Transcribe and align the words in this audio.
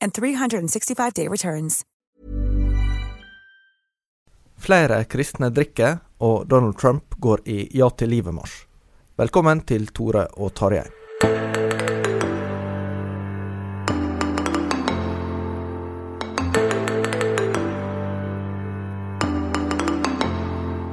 and 0.00 0.12
365-day 0.12 1.28
returns. 1.28 1.82
Flere 4.60 5.04
kristne 5.04 5.48
drikker, 5.50 5.98
og 6.18 6.48
Donald 6.48 6.76
Trump 6.78 7.14
går 7.16 7.40
i 7.48 7.68
Ja 7.78 7.88
til 7.90 8.12
livet-marsj. 8.12 8.66
Velkommen 9.16 9.62
til 9.64 9.86
Tore 9.92 10.26
og 10.36 10.52
Tarjei. 10.56 10.84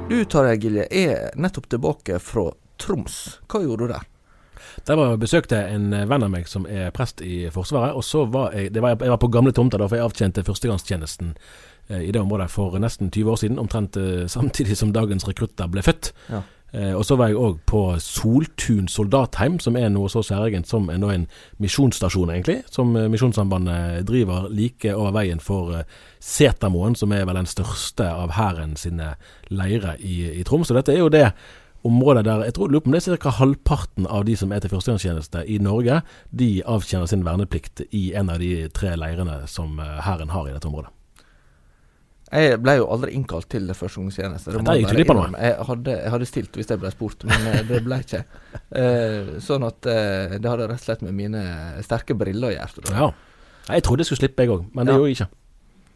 Du 0.08 0.24
Tarjei 0.24 0.56
Gilje 0.56 0.86
er 0.90 1.36
nettopp 1.36 1.68
tilbake 1.68 2.16
fra 2.24 2.48
Troms. 2.80 3.18
Hva 3.44 3.60
gjorde 3.60 3.84
du 3.84 3.92
der? 3.92 4.08
Der 4.86 4.98
var 4.98 5.12
jeg 5.12 5.22
besøkte 5.22 5.62
en 5.68 5.90
venn 5.90 6.26
av 6.26 6.30
meg 6.32 6.48
som 6.50 6.66
er 6.66 6.92
prest 6.94 7.22
i 7.24 7.48
Forsvaret. 7.52 7.94
og 7.94 8.04
så 8.04 8.24
var 8.26 8.52
Jeg 8.52 8.74
det 8.74 8.82
var, 8.82 8.96
jeg 9.00 9.10
var 9.10 9.22
på 9.22 9.32
gamle 9.32 9.52
tomter, 9.52 9.78
da, 9.78 9.88
for 9.88 9.96
jeg 9.96 10.04
avtjente 10.04 10.44
førstegangstjenesten 10.44 11.34
eh, 11.88 12.08
i 12.08 12.12
det 12.12 12.20
området 12.20 12.50
for 12.50 12.78
nesten 12.78 13.10
20 13.10 13.30
år 13.30 13.36
siden. 13.36 13.58
Omtrent 13.58 13.96
eh, 13.96 14.26
samtidig 14.36 14.76
som 14.76 14.92
dagens 14.92 15.28
rekrutter 15.28 15.66
ble 15.66 15.82
født. 15.82 16.12
Ja. 16.28 16.42
Eh, 16.72 16.92
og 16.92 17.04
så 17.06 17.16
var 17.16 17.30
jeg 17.30 17.40
òg 17.40 17.60
på 17.68 17.80
Soltun 18.02 18.90
soldatheim, 18.92 19.56
som 19.62 19.76
er 19.80 19.88
noe 19.92 20.10
så 20.12 20.20
særegent 20.26 20.68
som 20.68 20.90
en, 20.92 21.06
en 21.08 21.24
misjonsstasjon, 21.62 22.32
egentlig. 22.34 22.60
Som 22.70 22.92
eh, 22.96 23.08
Misjonssambandet 23.08 24.04
driver 24.08 24.50
like 24.52 24.92
over 24.94 25.14
veien 25.16 25.40
for 25.40 25.78
eh, 25.78 25.86
Setermoen, 26.20 26.98
som 26.98 27.14
er 27.16 27.24
vel 27.28 27.40
den 27.40 27.48
største 27.48 28.10
av 28.12 28.36
hæren 28.36 28.76
sine 28.76 29.14
leirer 29.48 29.96
i, 30.00 30.20
i 30.40 30.44
Troms. 30.44 30.70
Og 30.70 30.80
dette 30.80 30.92
er 30.92 31.00
jo 31.00 31.12
det 31.12 31.30
området 31.86 32.24
der 32.26 32.44
jeg 32.48 32.54
tror 32.56 32.70
lurer 32.72 32.82
på 32.84 32.90
om 32.90 32.96
det 32.96 33.00
er 33.06 33.16
ca. 33.22 33.30
halvparten 33.38 34.06
av 34.10 34.24
de 34.26 34.34
som 34.36 34.52
er 34.52 34.60
til 34.64 34.72
førstegangstjeneste 34.72 35.44
i 35.46 35.58
Norge, 35.62 36.00
de 36.30 36.50
avtjener 36.66 37.06
sin 37.10 37.24
verneplikt 37.26 37.84
i 37.94 38.12
en 38.18 38.30
av 38.32 38.38
de 38.42 38.68
tre 38.74 38.96
leirene 38.98 39.44
som 39.46 39.78
eh, 39.80 39.98
hæren 40.06 40.32
har 40.34 40.48
i 40.48 40.54
dette 40.56 40.68
området. 40.68 40.90
Jeg 42.28 42.58
ble 42.60 42.74
jo 42.76 42.88
aldri 42.92 43.14
innkalt 43.16 43.48
til 43.48 43.70
førstegangstjeneste. 43.72 44.52
Det, 44.52 44.74
gikk 44.82 44.90
du 44.90 44.96
glipp 44.98 45.12
av 45.14 45.20
noe. 45.22 45.40
Jeg 45.40 45.54
hadde, 45.70 45.94
jeg 45.96 46.12
hadde 46.12 46.26
stilt 46.28 46.58
hvis 46.60 46.68
jeg 46.74 46.82
ble 46.82 46.90
spurt, 46.92 47.24
men 47.28 47.46
eh, 47.52 47.62
det 47.68 47.82
ble 47.86 48.02
ikke. 48.04 48.24
Eh, 48.78 49.38
sånn 49.40 49.64
at 49.64 49.86
eh, 49.88 50.34
det 50.36 50.44
hadde 50.50 50.66
rett 50.68 50.82
og 50.82 50.84
slett 50.84 51.00
med 51.06 51.14
mine 51.16 51.40
sterke 51.86 52.12
briller 52.18 52.50
å 52.50 52.52
gjøre. 52.52 52.82
Ja. 52.92 53.06
Jeg 53.70 53.84
trodde 53.86 54.04
jeg 54.04 54.10
skulle 54.10 54.20
slippe, 54.26 54.44
jeg 54.44 54.52
òg, 54.52 54.66
men 54.76 54.84
det 54.84 54.92
Ja. 54.92 54.98
gjorde 54.98 55.08
jeg 55.08 55.16
ikke. 55.16 55.28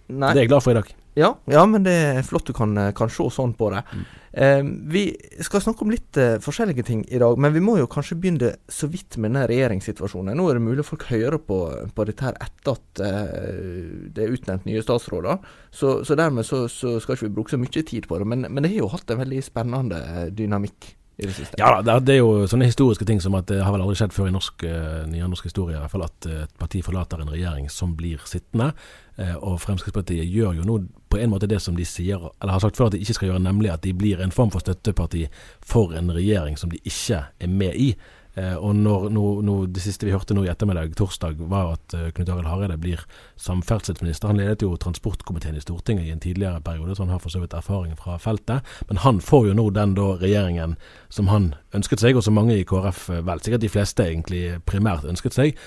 Nei. 0.08 0.30
Det 0.32 0.38
er 0.38 0.40
jeg 0.46 0.50
glad 0.54 0.64
for 0.64 0.72
i 0.72 0.78
dag. 0.78 0.88
Ja, 1.14 1.34
ja, 1.50 1.62
men 1.68 1.84
det 1.84 1.92
er 1.92 2.24
flott 2.24 2.46
du 2.48 2.54
kan, 2.56 2.72
kan 2.96 3.10
se 3.12 3.26
sånn 3.32 3.52
på 3.58 3.68
det. 3.74 3.82
Mm. 3.92 4.04
Eh, 4.32 4.60
vi 4.94 5.02
skal 5.44 5.60
snakke 5.60 5.84
om 5.84 5.92
litt 5.92 6.16
eh, 6.16 6.38
forskjellige 6.40 6.86
ting 6.88 7.02
i 7.12 7.20
dag, 7.20 7.36
men 7.36 7.52
vi 7.52 7.60
må 7.60 7.74
jo 7.76 7.88
kanskje 7.90 8.16
begynne 8.20 8.54
så 8.64 8.88
vidt 8.88 9.18
med 9.18 9.34
denne 9.34 9.44
regjeringssituasjonen. 9.50 10.32
Nå 10.38 10.46
er 10.48 10.56
det 10.56 10.64
mulig 10.64 10.86
folk 10.88 11.04
hører 11.10 11.36
på, 11.36 11.58
på 11.92 12.06
dette 12.08 12.24
her 12.24 12.38
etter 12.40 12.78
at 12.78 13.04
eh, 13.04 13.76
det 14.08 14.24
er 14.24 14.32
utnevnt 14.38 14.64
nye 14.68 14.84
statsråder, 14.84 15.44
så, 15.68 15.98
så 16.00 16.16
dermed 16.16 16.48
så, 16.48 16.64
så 16.72 16.96
skal 17.02 17.18
ikke 17.18 17.28
vi 17.28 17.36
bruke 17.36 17.52
så 17.52 17.60
mye 17.60 17.84
tid 17.92 18.08
på 18.08 18.22
det. 18.22 18.30
Men, 18.32 18.48
men 18.48 18.64
det 18.64 18.72
har 18.72 18.86
jo 18.86 18.92
hatt 18.94 19.12
en 19.12 19.20
veldig 19.20 19.44
spennende 19.44 20.00
eh, 20.00 20.26
dynamikk 20.32 20.94
i 21.22 21.28
det 21.30 21.36
siste. 21.36 21.58
Ja 21.58 21.82
det 21.82 22.14
er- 22.16 22.18
jo 22.18 22.46
sånne 22.50 22.68
historiske 22.68 23.06
ting 23.08 23.20
som 23.22 23.34
at 23.38 23.46
det 23.46 23.62
har 23.62 23.72
vel 23.72 23.82
aldri 23.84 23.96
skjedd 24.00 24.12
før 24.12 24.28
i 24.28 24.34
norsk, 24.34 24.64
nye 25.08 25.28
norsk 25.28 25.44
historie, 25.48 25.76
i 25.76 25.80
hvert 25.80 25.90
fall 25.90 26.04
at 26.06 26.26
eh, 26.26 26.42
et 26.42 26.58
parti 26.58 26.82
forlater 26.82 27.20
en 27.22 27.32
regjering 27.32 27.70
som 27.70 27.94
blir 27.96 28.18
sittende. 28.28 28.72
Eh, 29.18 29.34
og 29.36 29.60
Fremskrittspartiet 29.60 30.24
gjør 30.28 30.56
jo 30.56 30.64
nå 30.64 30.78
på 31.12 31.18
en 31.20 31.30
måte 31.30 31.48
det 31.48 31.60
som 31.60 31.76
de 31.76 31.84
sier, 31.84 32.16
eller 32.40 32.52
har 32.52 32.60
sagt 32.64 32.76
før 32.76 32.86
at 32.88 32.92
de 32.96 33.02
ikke 33.04 33.14
skal 33.18 33.28
gjøre, 33.28 33.42
nemlig 33.44 33.72
at 33.72 33.82
de 33.84 33.92
blir 33.92 34.20
en 34.24 34.32
form 34.32 34.50
for 34.50 34.64
støtteparti 34.64 35.26
for 35.60 35.92
en 35.98 36.08
regjering 36.14 36.56
som 36.58 36.70
de 36.72 36.80
ikke 36.84 37.24
er 37.40 37.48
med 37.48 37.74
i. 37.76 37.94
Eh, 38.34 38.54
og 38.56 38.76
når, 38.76 39.08
no, 39.12 39.24
no, 39.44 39.54
Det 39.66 39.82
siste 39.84 40.06
vi 40.08 40.12
hørte 40.14 40.34
nå 40.34 40.46
i 40.46 40.50
ettermiddag, 40.52 40.94
torsdag, 40.96 41.40
var 41.50 41.74
at 41.74 41.96
eh, 41.96 42.08
Knut 42.16 42.30
Arild 42.32 42.48
Hareide 42.48 42.78
blir 42.80 43.02
samferdselsminister. 43.36 44.30
Han 44.32 44.40
ledet 44.40 44.64
jo 44.64 44.72
transportkomiteen 44.80 45.58
i 45.58 45.64
Stortinget 45.64 46.08
i 46.08 46.14
en 46.14 46.22
tidligere 46.22 46.62
periode, 46.64 46.96
så 46.96 47.04
han 47.04 47.12
har 47.12 47.20
for 47.20 47.34
så 47.34 47.42
vidt 47.42 47.56
erfaring 47.56 47.96
fra 47.98 48.16
feltet. 48.22 48.64
Men 48.88 49.02
han 49.04 49.20
får 49.20 49.50
jo 49.50 49.58
nå 49.58 49.68
den 49.76 49.94
da 49.98 50.08
regjeringen 50.22 50.76
som 51.12 51.28
han 51.28 51.52
ønsket 51.76 52.00
seg, 52.00 52.16
og 52.16 52.24
som 52.24 52.36
mange 52.38 52.56
i 52.56 52.64
KrF, 52.68 53.08
eh, 53.10 53.24
vel 53.26 53.44
sikkert 53.44 53.66
de 53.66 53.72
fleste 53.72 54.08
egentlig 54.08 54.44
primært 54.68 55.04
ønsket 55.08 55.36
seg, 55.36 55.60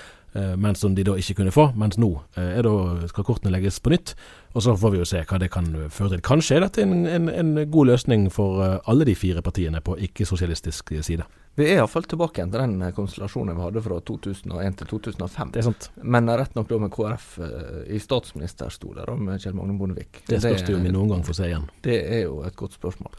men 0.56 0.74
som 0.76 0.94
de 0.96 1.04
da 1.06 1.14
ikke 1.16 1.38
kunne 1.40 1.54
få. 1.54 1.70
Mens 1.78 1.98
nå 2.00 2.10
eh, 2.36 2.58
er 2.58 2.66
da, 2.66 3.06
skal 3.10 3.26
kortene 3.26 3.54
legges 3.54 3.80
på 3.80 3.92
nytt, 3.94 4.14
og 4.56 4.64
så 4.64 4.76
får 4.76 4.94
vi 4.94 5.00
jo 5.02 5.08
se 5.08 5.22
hva 5.24 5.40
det 5.40 5.50
kan 5.54 5.68
føre 5.92 6.14
til. 6.14 6.24
Kanskje 6.26 6.58
er 6.58 6.66
dette 6.66 6.84
en, 6.84 7.06
en, 7.06 7.30
en 7.32 7.56
god 7.70 7.92
løsning 7.92 8.28
for 8.32 8.62
eh, 8.64 8.78
alle 8.90 9.08
de 9.08 9.16
fire 9.18 9.44
partiene 9.44 9.82
på 9.84 9.98
ikke-sosialistisk 10.08 10.96
side. 11.00 11.26
Vi 11.56 11.64
er 11.64 11.78
iallfall 11.78 12.04
tilbake 12.04 12.42
igjen 12.42 12.50
til 12.52 12.60
den 12.60 12.82
eh, 12.84 12.92
konstellasjonen 12.92 13.56
vi 13.56 13.64
hadde 13.64 13.82
fra 13.84 13.96
2001 14.10 14.78
til 14.82 14.90
2005. 14.90 15.52
Det 15.54 15.62
er 15.62 15.68
sant. 15.70 15.88
Men 16.04 16.28
rett 16.28 16.56
nok 16.58 16.68
da 16.68 16.80
med 16.82 16.92
KrF 16.92 17.28
eh, 17.46 17.78
i 17.96 18.00
statsministerstoler, 18.02 19.14
med 19.16 19.40
Kjell 19.40 19.56
Magne 19.56 19.78
Bondevik. 19.80 20.20
Det 20.28 20.42
spørs 20.42 20.66
det 20.66 20.74
jo 20.74 20.80
om 20.82 20.84
vi 20.84 20.92
noen 20.92 21.14
gang 21.14 21.24
får 21.24 21.38
se 21.40 21.48
igjen. 21.48 21.64
Det 21.86 21.96
er 22.18 22.26
jo 22.26 22.42
et 22.44 22.58
godt 22.60 22.76
spørsmål. 22.76 23.16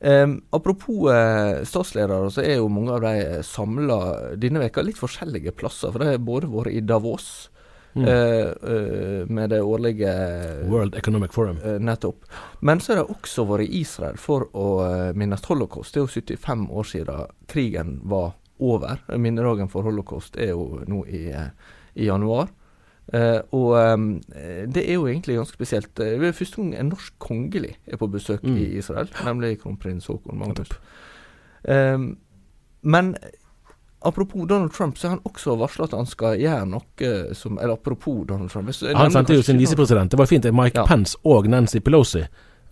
Em, 0.00 0.38
apropos 0.52 1.08
eh, 1.12 1.64
statsledere, 1.64 2.30
så 2.30 2.44
er 2.44 2.58
jo 2.58 2.68
mange 2.68 2.96
av 2.96 3.04
de 3.06 3.42
samla 3.46 4.00
denne 4.36 4.60
veka 4.66 4.84
litt 4.84 5.00
forskjellige 5.00 5.54
plasser. 5.56 5.92
For 5.92 6.02
det 6.02 6.10
har 6.10 6.26
både 6.26 6.52
vært 6.52 6.76
i 6.76 6.84
Davos 6.84 7.48
Mm. 7.96 8.08
uh, 8.08 8.12
eh, 8.72 9.26
med 9.26 9.50
det 9.50 9.62
årlige 9.62 10.12
World 10.68 10.94
Economic 10.94 11.32
Forum. 11.32 11.56
Uh, 11.64 11.80
Nettopp. 11.80 12.24
Men 12.60 12.80
så 12.80 12.92
har 12.92 12.96
de 12.96 13.14
også 13.14 13.46
vært 13.48 13.64
i 13.64 13.80
Israel 13.80 14.18
for 14.20 14.50
å 14.52 14.66
eh, 14.84 15.12
minnes 15.16 15.44
holocaust. 15.48 15.94
Det 15.94 16.02
er 16.02 16.04
jo 16.04 16.36
75 16.36 16.66
år 16.70 16.90
siden 16.90 17.32
krigen 17.48 17.94
var 18.04 18.34
over. 18.58 19.00
Minnedagen 19.16 19.72
for 19.72 19.86
holocaust 19.88 20.36
er 20.36 20.52
jo 20.52 20.82
nå 20.86 21.06
i, 21.08 21.30
eh, 21.32 21.48
i 21.94 22.10
januar. 22.10 22.52
Eh, 23.14 23.40
og 23.54 23.92
um, 23.94 24.20
det 24.74 24.82
er 24.90 24.94
jo 24.96 25.06
egentlig 25.06 25.36
ganske 25.38 25.54
spesielt. 25.54 26.00
Eh, 26.00 26.18
Det 26.18 26.28
er 26.28 26.32
første 26.32 26.56
gang 26.56 26.74
en 26.74 26.88
norsk 26.90 27.12
kongelig 27.18 27.76
er 27.86 27.96
på 27.96 28.08
besøk 28.10 28.42
Mm. 28.42 28.56
i 28.58 28.64
Israel, 28.78 29.08
nemlig 29.24 29.60
kronprins 29.60 30.06
Haakon 30.06 30.38
Magnus. 30.38 30.68
Um, 31.68 32.16
men 32.82 33.16
apropos 34.04 34.46
Donald 34.48 34.72
Trump, 34.72 34.96
så 34.98 35.08
har 35.08 35.16
han 35.16 35.24
også 35.24 35.56
varsla 35.58 35.84
at 35.84 35.94
han 35.96 36.06
skal 36.06 36.38
gjøre 36.38 36.66
noe 36.66 37.34
som 37.34 37.58
Eller 37.58 37.72
apropos 37.74 38.26
Donald 38.28 38.50
Trump 38.50 38.68
Han 38.96 39.10
sendte 39.10 39.34
jo 39.34 39.42
sin 39.42 39.58
visepresident. 39.58 40.10
Det 40.10 40.18
var 40.18 40.26
fint. 40.26 40.44
Mike 40.54 40.78
Ja. 40.78 40.86
Pence 40.86 41.16
og 41.24 41.48
Nancy 41.48 41.78
Pelosi 41.78 42.20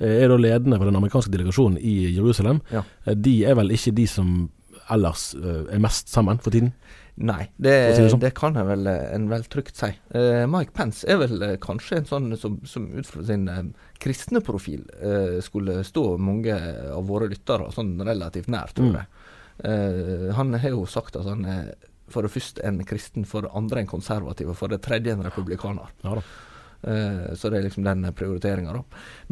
eh, 0.01 0.23
er 0.25 0.29
da 0.29 0.37
ledende 0.37 0.79
for 0.79 0.85
den 0.85 0.97
amerikanske 0.97 1.31
delegasjonen 1.33 1.79
i 1.79 2.15
Jerusalem. 2.17 2.61
Ja. 2.73 2.83
Eh, 3.07 3.15
De 3.15 3.45
er 3.45 3.55
vel 3.55 3.71
ikke 3.71 3.95
de 3.95 4.07
som 4.07 4.51
ellers 4.91 5.35
eh, 5.35 5.75
er 5.75 5.79
mest 5.79 6.09
sammen 6.09 6.39
for 6.39 6.51
tiden? 6.51 6.73
Nei, 7.17 7.45
det, 7.63 7.75
sånn. 8.11 8.19
det 8.21 8.33
kan 8.35 8.57
jeg 8.59 8.67
vel, 8.67 8.87
eh, 8.91 9.15
en 9.15 9.29
vel 9.31 9.45
trygt 9.47 9.77
si. 9.79 9.93
Uh, 10.15 10.45
Mike 10.51 10.75
Pence 10.75 11.07
er 11.07 11.21
vel 11.21 11.37
uh, 11.43 11.53
kanskje 11.63 12.01
en 12.01 12.09
sånn 12.11 12.33
som, 12.41 12.57
som 12.67 12.89
ut 12.91 13.07
fra 13.07 13.23
sin 13.29 13.47
uh, 13.47 13.61
kristne 14.03 14.43
profil 14.45 14.83
skulle 15.41 15.79
stå 15.87 16.03
mange 16.21 16.57
av 16.93 17.07
våre 17.09 17.31
lyttere 17.31 17.71
sånn 17.73 17.95
relativt 18.05 18.51
nær, 18.53 18.75
tror 18.75 18.91
Mm. 18.91 18.99
jeg. 18.99 19.07
Eh, 19.65 20.35
han 20.35 20.53
har 20.59 20.71
jo 20.75 20.85
sagt 20.91 21.17
at 21.17 21.29
han 21.31 21.45
er 21.47 21.75
for 22.11 22.27
det 22.27 22.33
første 22.35 22.61
en 22.67 22.83
kristen, 22.85 23.25
for 23.25 23.47
det 23.47 23.53
andre 23.55 23.81
en 23.81 23.87
konservativ, 23.89 24.51
og 24.51 24.59
for 24.59 24.69
det 24.69 24.83
tredje 24.85 25.15
en 25.15 25.23
republikaner. 25.25 25.89
Ja 26.05 26.19
da. 26.19 26.25
Eh, 26.85 27.35
så 27.35 27.49
det 27.51 27.59
er 27.59 27.65
liksom 27.69 27.85
den 27.87 28.05
prioriteringa, 28.13 28.73
da. 28.77 28.83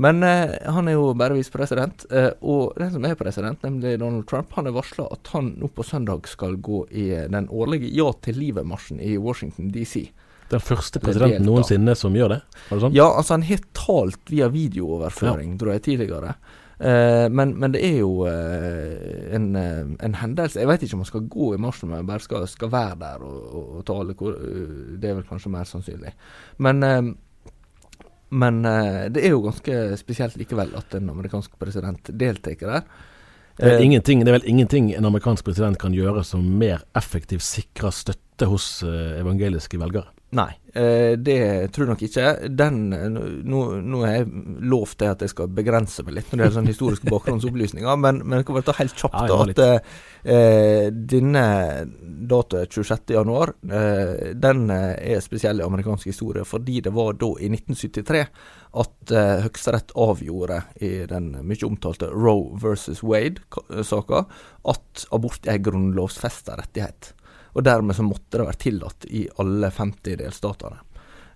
Men 0.00 0.22
eh, 0.24 0.54
han 0.72 0.88
er 0.88 0.96
jo 0.96 1.12
bare 1.14 1.36
visepresident. 1.36 2.06
eh, 2.10 2.30
og 2.42 2.72
den 2.80 2.90
som 2.94 3.04
er 3.04 3.14
president, 3.20 3.60
nemlig 3.62 3.98
Donald 4.00 4.26
Trump, 4.30 4.52
han 4.56 4.66
har 4.70 4.72
varsla 4.72 5.06
at 5.12 5.28
han 5.34 5.52
nå 5.60 5.68
på 5.76 5.84
søndag 5.84 6.26
skal 6.32 6.56
gå 6.56 6.86
i 6.90 7.10
den 7.28 7.48
årlige 7.52 7.92
Ja 7.92 8.10
til 8.24 8.40
livet-marsjen 8.40 9.00
i 9.04 9.18
Washington 9.18 9.68
DC. 9.74 10.06
Den 10.52 10.60
første 10.60 11.00
presidenten 11.00 11.46
noensinne 11.46 11.94
som 11.96 12.12
gjør 12.12 12.28
det? 12.34 12.40
Var 12.68 12.76
det 12.76 12.82
sånn? 12.86 12.96
Ja, 12.96 13.06
altså 13.16 13.36
han 13.38 13.42
har 13.48 13.62
talt 13.72 14.28
via 14.32 14.48
videooverføring, 14.52 15.54
tror 15.60 15.72
jeg, 15.72 15.82
tidligere. 15.86 16.34
Eh, 16.82 17.28
men, 17.30 17.52
men 17.62 17.72
det 17.72 17.80
er 17.86 17.98
jo 18.00 18.24
eh, 18.26 19.34
en, 19.36 19.44
en 20.02 20.14
hendelse 20.18 20.58
Jeg 20.58 20.66
vet 20.66 20.82
ikke 20.82 20.96
om 20.96 21.02
han 21.04 21.10
skal 21.12 21.26
gå 21.30 21.52
i 21.54 21.60
marsjen, 21.62 21.92
men 21.92 22.08
bare 22.08 22.24
skal, 22.24 22.46
skal 22.50 22.72
være 22.72 22.96
der 23.04 23.22
og, 23.22 23.36
og, 23.54 23.68
og 23.78 23.84
tale. 23.86 24.16
hvor- 24.18 24.40
Det 24.98 25.10
er 25.10 25.14
vel 25.20 25.28
kanskje 25.28 25.52
mer 25.54 25.68
sannsynlig. 25.68 26.12
Men 26.58 26.82
men 28.32 28.64
eh, 28.64 29.06
det 29.12 29.24
er 29.26 29.34
jo 29.34 29.42
ganske 29.44 29.96
spesielt 30.00 30.38
likevel 30.40 30.72
at 30.78 30.94
en 30.96 31.10
amerikansk 31.12 31.58
president 31.60 32.08
deltar 32.18 32.56
der. 32.60 32.86
Det 33.62 33.70
er, 33.70 33.78
Eh, 33.78 33.84
ingenting, 33.86 34.24
det 34.24 34.32
er 34.32 34.38
vel 34.40 34.50
ingenting 34.50 34.90
en 34.96 35.06
amerikansk 35.06 35.46
president 35.46 35.78
kan 35.78 35.94
gjøre 35.94 36.24
som 36.26 36.42
mer 36.58 36.82
effektivt 36.98 37.44
sikrer 37.46 37.94
støtte 37.94 38.48
hos 38.50 38.82
eh, 38.82 39.20
evangeliske 39.20 39.78
velgere. 39.78 40.10
Nei, 40.32 40.48
eh, 40.72 41.12
det 41.20 41.68
tror 41.72 41.84
jeg 41.84 41.90
nok 41.90 42.02
ikke. 42.06 42.28
Den, 42.56 42.78
nå, 43.44 43.58
nå 43.84 43.98
har 44.00 44.14
jeg 44.14 44.30
lovt 44.72 44.96
det 45.02 45.10
at 45.12 45.24
jeg 45.26 45.32
skal 45.34 45.50
begrense 45.52 46.02
meg 46.06 46.16
litt 46.16 46.30
når 46.30 46.38
det 46.38 46.46
gjelder 46.46 46.56
sånn 46.56 46.70
historiske 46.72 47.12
bakgrunnsopplysninger, 47.12 47.98
men, 48.00 48.22
men 48.24 48.40
jeg 48.40 48.48
kan 48.48 48.56
bare 48.56 48.66
ta 48.70 48.76
helt 48.78 48.96
kjapt 48.96 49.18
Ja, 49.28 49.38
at 49.44 49.62
eh, 50.24 50.88
denne 50.90 51.44
datoen 52.32 52.64
26. 52.72 53.12
januar, 53.12 53.52
eh, 53.68 54.32
den 54.40 54.64
er 54.72 55.20
spesiell 55.22 55.60
i 55.60 55.68
amerikansk 55.68 56.08
historie 56.08 56.48
fordi 56.48 56.80
det 56.88 56.94
var 56.96 57.14
da 57.20 57.34
i 57.36 57.52
1973 57.52 58.24
at 58.72 59.12
eh, 59.12 59.42
Høyesterett 59.44 59.92
avgjorde 60.00 60.62
i 60.84 60.92
den 61.08 61.32
mye 61.44 61.66
omtalte 61.68 62.08
Roe 62.12 62.56
versus 62.60 63.02
Wade-saka 63.04 64.24
at 64.72 65.04
abort 65.12 65.48
er 65.50 65.60
grunnlovfesta 65.64 66.56
rettighet. 66.60 67.12
Og 67.52 67.66
dermed 67.66 67.96
så 67.96 68.06
måtte 68.06 68.40
det 68.40 68.48
være 68.48 68.62
tillatt 68.64 69.06
i 69.12 69.26
alle 69.42 69.68
50 69.70 70.16
delstatene. 70.22 70.80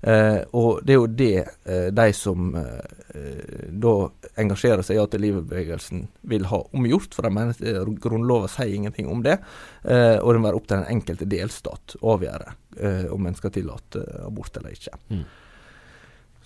Eh, 0.01 0.41
og 0.53 0.85
det 0.85 0.93
er 0.93 0.99
jo 1.01 1.07
det 1.19 1.39
eh, 1.65 1.89
de 1.95 2.07
som 2.15 2.53
eh, 2.57 3.71
da 3.73 3.95
engasjerer 4.39 4.85
seg 4.85 4.99
i 4.99 5.03
at 5.03 5.17
livet-bevegelsen 5.21 6.05
vil 6.31 6.47
ha 6.51 6.61
omgjort, 6.77 7.17
for 7.17 7.27
de 7.27 7.33
mener 7.33 7.57
at 7.57 7.91
grunnloven 8.05 8.53
sier 8.53 8.75
ingenting 8.77 9.09
om 9.13 9.25
det. 9.25 9.39
Eh, 9.85 10.17
og 10.21 10.33
det 10.33 10.43
må 10.43 10.51
være 10.51 10.61
opp 10.61 10.69
til 10.69 10.79
den 10.79 10.95
enkelte 10.99 11.29
delstat 11.29 11.97
å 12.01 12.15
avgjøre 12.17 12.55
eh, 12.81 13.09
om 13.13 13.29
en 13.29 13.39
skal 13.39 13.55
tillate 13.57 14.05
abort 14.25 14.61
eller 14.61 14.77
ikke. 14.77 15.01
Mm. 15.11 15.27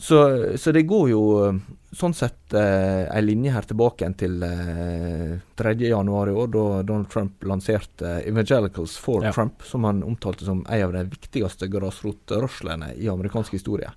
Så, 0.00 0.16
så 0.56 0.72
det 0.72 0.86
går 0.88 1.10
jo 1.12 1.20
eh, 1.44 1.58
sånn 1.92 2.14
sett 2.16 2.54
eh, 2.56 3.02
ei 3.12 3.20
linje 3.26 3.52
her 3.52 3.66
tilbake 3.68 4.08
til 4.16 4.38
eh, 4.46 5.34
3. 5.60 5.74
januar 5.90 6.30
i 6.32 6.36
år, 6.40 6.48
da 6.54 6.62
Donald 6.88 7.10
Trump 7.12 7.44
lanserte 7.44 8.14
Evangelicals 8.24 8.94
for 8.96 9.26
Ja. 9.26 9.32
Trump, 9.36 9.60
som 9.68 9.84
han 9.84 10.00
omtalte 10.06 10.46
som 10.48 10.62
en 10.64 10.84
av 10.86 10.94
de 10.96 11.04
viktigste 11.12 11.68
grasrotrørslene 11.68 12.94
i 12.96 13.10
amerikansk 13.12 13.52
historie. 13.58 13.92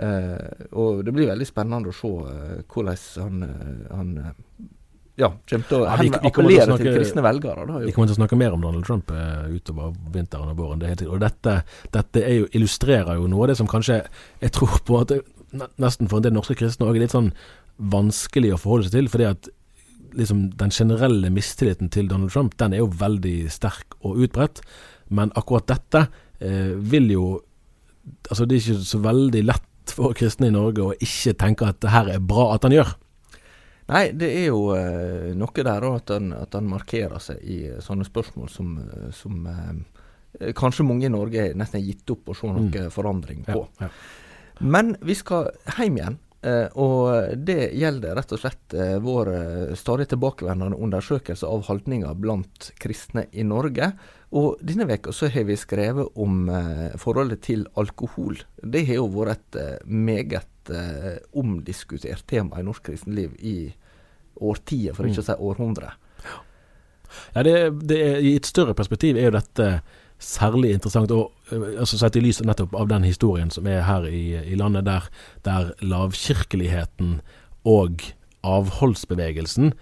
Eh, 0.00 0.68
og 0.72 1.02
det 1.04 1.12
blir 1.16 1.28
veldig 1.32 1.48
spennende 1.50 1.90
å 1.90 1.96
se 1.98 2.12
eh, 2.30 2.60
hvordan 2.70 3.02
han, 3.24 3.42
eh, 3.48 3.96
han 3.96 4.12
eh, 4.22 4.30
ja, 5.20 5.32
kommer 5.50 5.66
til 5.68 5.80
å 5.80 5.82
Ja, 5.84 5.96
vi- 6.00 6.08
vi 6.14 6.28
appellere 6.30 6.62
til 6.62 6.70
snakke, 6.70 6.84
til 6.86 6.94
kristne 7.00 7.22
velgere. 7.26 7.66
Da, 7.68 7.78
Vi 7.84 7.92
kommer 7.92 8.08
til 8.08 8.16
å 8.16 8.20
snakke 8.22 8.38
mer 8.40 8.54
om 8.56 8.62
Donald 8.62 8.86
Trump 8.86 9.10
eh, 9.10 9.50
utover 9.58 9.90
vinteren 10.14 10.54
og 10.54 10.56
våren. 10.62 10.78
Det 10.80 10.88
helt, 10.94 11.02
og 11.10 11.20
dette, 11.20 11.58
dette 11.92 12.22
jo, 12.38 12.46
illustrerer 12.56 13.18
jo 13.18 13.26
noe 13.28 13.42
av 13.44 13.48
det 13.52 13.58
som 13.60 13.68
kanskje 13.68 13.98
jeg 14.40 14.54
tror 14.56 14.78
på 14.86 15.00
at 15.02 15.18
nesten 15.52 16.08
for 16.08 16.18
en 16.20 16.22
del 16.28 16.32
norske 16.36 16.54
kristne 16.58 16.86
er 16.88 16.98
litt 17.00 17.14
sånn 17.14 17.32
vanskelig 17.80 18.52
å 18.54 18.60
forholde 18.60 18.88
seg 18.90 18.98
til. 18.98 19.08
fordi 19.08 19.24
at 19.30 19.48
liksom 20.14 20.50
den 20.58 20.70
generelle 20.74 21.30
mistilliten 21.30 21.88
til 21.90 22.08
Donald 22.10 22.30
Trump 22.34 22.56
den 22.58 22.72
er 22.74 22.78
jo 22.82 22.88
veldig 22.88 23.50
sterk 23.50 23.94
og 24.02 24.18
utbredt. 24.24 24.60
Men 25.10 25.30
akkurat 25.38 25.66
dette 25.66 26.06
eh, 26.40 26.74
vil 26.76 27.10
jo 27.10 27.28
Altså 28.30 28.46
Det 28.48 28.56
er 28.56 28.62
ikke 28.72 28.84
så 28.88 28.98
veldig 29.04 29.40
lett 29.44 29.92
for 29.92 30.14
kristne 30.16 30.48
i 30.48 30.54
Norge 30.54 30.82
å 30.82 30.94
ikke 30.96 31.34
tenke 31.38 31.66
at 31.68 31.80
det 31.82 31.90
her 31.92 32.08
er 32.14 32.18
bra 32.18 32.54
at 32.54 32.62
han 32.64 32.72
gjør. 32.72 32.94
Nei, 33.90 34.04
det 34.16 34.28
er 34.38 34.46
jo 34.48 34.60
eh, 34.74 35.34
noe 35.36 35.64
der 35.66 35.84
òg, 35.86 35.96
at, 36.00 36.12
han- 36.14 36.32
at 36.32 36.54
han 36.54 36.66
markerer 36.70 37.18
seg 37.20 37.42
i 37.44 37.58
eh, 37.68 37.80
sånne 37.84 38.06
spørsmål 38.08 38.48
som, 38.50 38.78
eh, 38.78 39.10
som 39.12 39.46
eh, 39.50 40.52
kanskje 40.56 40.86
mange 40.86 41.06
i 41.06 41.12
Norge 41.12 41.50
nesten 41.58 41.80
har 41.80 41.86
gitt 41.86 42.10
opp 42.14 42.30
å 42.32 42.36
se 42.38 42.46
noe 42.48 42.70
Mm. 42.70 42.90
forandring 42.94 43.44
på. 43.44 43.66
Ja, 43.80 43.88
ja. 43.88 43.90
Men 44.60 44.96
vi 45.00 45.14
skal 45.16 45.50
hjem 45.78 45.96
igjen. 45.96 46.18
eh, 46.44 46.66
og 46.80 47.36
det 47.36 47.70
gjelder 47.76 48.16
rett 48.16 48.32
og 48.32 48.40
slett 48.40 48.74
eh, 48.76 48.96
vår 49.00 49.30
eh, 49.34 49.74
stadig 49.76 50.06
tilbakevendende 50.12 50.76
undersøkelse 50.76 51.48
av 51.48 51.66
holdninger 51.68 52.16
blant 52.20 52.70
kristne 52.80 53.26
i 53.32 53.44
Norge. 53.44 53.92
Og 54.36 54.60
denne 54.64 54.86
veka 54.88 55.12
så 55.16 55.30
har 55.32 55.48
vi 55.48 55.56
skrevet 55.58 56.12
om 56.14 56.44
forholdet 57.02 57.40
til 57.48 57.64
alkohol. 57.80 58.38
Det 58.62 58.84
har 58.86 59.00
jo 59.00 59.08
vært 59.10 59.56
et 59.58 59.82
meget 59.90 60.70
omdiskutert 61.34 62.22
tema 62.30 62.60
i 62.60 62.66
norsk 62.68 62.84
kristenliv 62.92 63.34
i 63.42 63.72
årtier, 64.38 64.94
for 64.94 65.08
ikke 65.10 65.24
å 65.24 65.26
si 65.26 65.34
århundre. 65.34 65.90
Ja, 67.34 67.42
det, 67.42 67.56
det 67.90 67.98
I 68.22 68.36
et 68.38 68.46
større 68.46 68.76
perspektiv 68.78 69.18
er 69.18 69.32
jo 69.32 69.34
dette 69.40 69.66
særlig 70.20 70.74
interessant, 70.76 71.10
og 71.10 71.32
øh, 71.52 71.80
altså 71.80 71.98
sett 71.98 72.16
i 72.16 72.22
lys 72.24 72.42
nettopp 72.44 72.74
av 72.76 72.88
den 72.90 73.06
historien 73.08 73.50
som 73.50 73.66
er 73.66 73.84
her 73.88 74.06
i, 74.08 74.24
i 74.52 74.58
landet, 74.58 74.86
der, 74.86 75.08
der 75.44 75.72
lavkirkeligheten 75.80 77.20
og 77.64 78.02
avholdsbevegelsen 78.44 79.74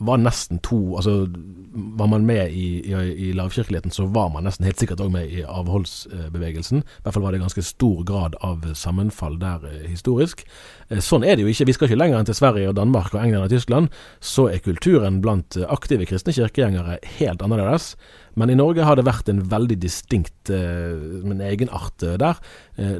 var 0.00 0.20
nesten 0.20 0.60
to 0.64 0.96
Altså 0.96 1.26
var 1.72 2.06
man 2.10 2.26
med 2.26 2.50
i, 2.50 2.80
i, 2.90 2.94
i 3.28 3.32
lavkirkeligheten, 3.32 3.92
så 3.94 4.06
var 4.10 4.30
man 4.34 4.42
nesten 4.46 4.66
helt 4.66 4.80
sikkert 4.80 5.02
òg 5.04 5.12
med 5.14 5.30
i 5.30 5.44
avholdsbevegelsen. 5.46 6.80
I 6.82 7.04
hvert 7.04 7.14
fall 7.14 7.22
var 7.22 7.36
det 7.36 7.42
ganske 7.44 7.62
stor 7.62 8.00
grad 8.08 8.34
av 8.42 8.64
sammenfall 8.74 9.38
der 9.38 9.68
eh, 9.68 9.84
historisk. 9.86 10.42
Eh, 10.88 10.98
Sånn 11.04 11.22
er 11.22 11.36
det 11.36 11.44
jo 11.44 11.52
ikke. 11.52 11.68
Vi 11.68 11.76
skal 11.76 11.90
ikke 11.90 12.00
lenger 12.00 12.18
enn 12.18 12.26
til 12.26 12.38
Sverige 12.40 12.72
og 12.72 12.78
Danmark 12.80 13.14
og 13.14 13.20
England 13.22 13.46
og 13.46 13.54
Tyskland. 13.54 13.92
Så 14.18 14.48
er 14.50 14.64
kulturen 14.64 15.20
blant 15.22 15.60
eh, 15.60 15.68
aktive 15.70 16.08
kristne 16.10 16.34
kirkegjengere 16.34 16.98
helt 17.20 17.46
annerledes. 17.46 17.92
Men 18.40 18.50
i 18.50 18.58
Norge 18.58 18.86
har 18.86 18.98
det 18.98 19.06
vært 19.06 19.30
en 19.30 19.44
veldig 19.52 19.78
distinkt 19.82 20.50
en 20.50 21.40
egenart 21.42 21.98
der. 21.98 22.38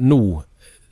Nå 0.03 0.43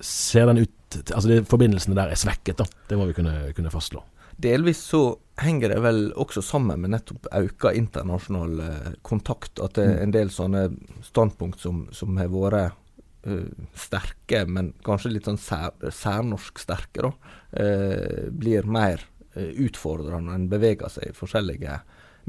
ser 0.01 0.47
den 0.47 0.63
ut 0.63 0.75
Altså 0.89 1.29
de 1.29 1.43
forbindelsene 1.45 1.93
der 1.99 2.15
er 2.15 2.17
svekket, 2.17 2.63
da. 2.63 2.65
Det 2.89 2.97
må 2.97 3.05
vi 3.11 3.19
kunne, 3.19 3.35
kunne 3.53 3.69
fastslå. 3.69 4.01
Delvis 4.39 4.81
så 4.87 5.03
henger 5.43 5.73
det 5.73 5.79
vel 5.83 6.01
også 6.19 6.43
sammen 6.43 6.83
med 6.83 6.93
nettopp 6.95 7.27
auka 7.35 7.73
internasjonal 7.75 8.61
eh, 8.63 8.91
kontakt. 9.07 9.59
At 9.63 9.77
det 9.79 9.87
er 9.87 10.03
en 10.05 10.15
del 10.15 10.31
sånne 10.35 10.69
standpunkt 11.07 11.63
som, 11.63 11.87
som 11.95 12.19
har 12.21 12.31
vært 12.33 12.77
uh, 13.27 13.47
sterke, 13.79 14.45
men 14.47 14.73
kanskje 14.87 15.15
litt 15.15 15.29
sånn 15.29 15.41
sær, 15.43 15.75
særnorsk 15.83 16.63
sterke, 16.63 17.09
da, 17.09 17.13
eh, 17.61 18.29
blir 18.31 18.67
mer 18.67 19.03
uh, 19.37 19.51
utfordrende 19.67 20.29
når 20.29 20.39
en 20.39 20.51
beveger 20.53 20.95
seg 20.95 21.11
i 21.11 21.17
forskjellige 21.19 21.81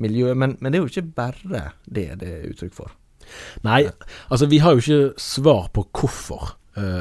miljøer. 0.01 0.37
Men, 0.37 0.57
men 0.59 0.71
det 0.71 0.79
er 0.79 0.85
jo 0.85 0.93
ikke 0.93 1.17
bare 1.17 1.65
det 1.89 2.07
det 2.17 2.33
er 2.33 2.49
uttrykk 2.49 2.77
for. 2.77 2.95
Nei, 3.65 3.83
altså 4.33 4.47
vi 4.49 4.61
har 4.63 4.73
jo 4.73 4.81
ikke 4.81 5.21
svar 5.21 5.69
på 5.75 5.85
hvorfor 5.93 6.55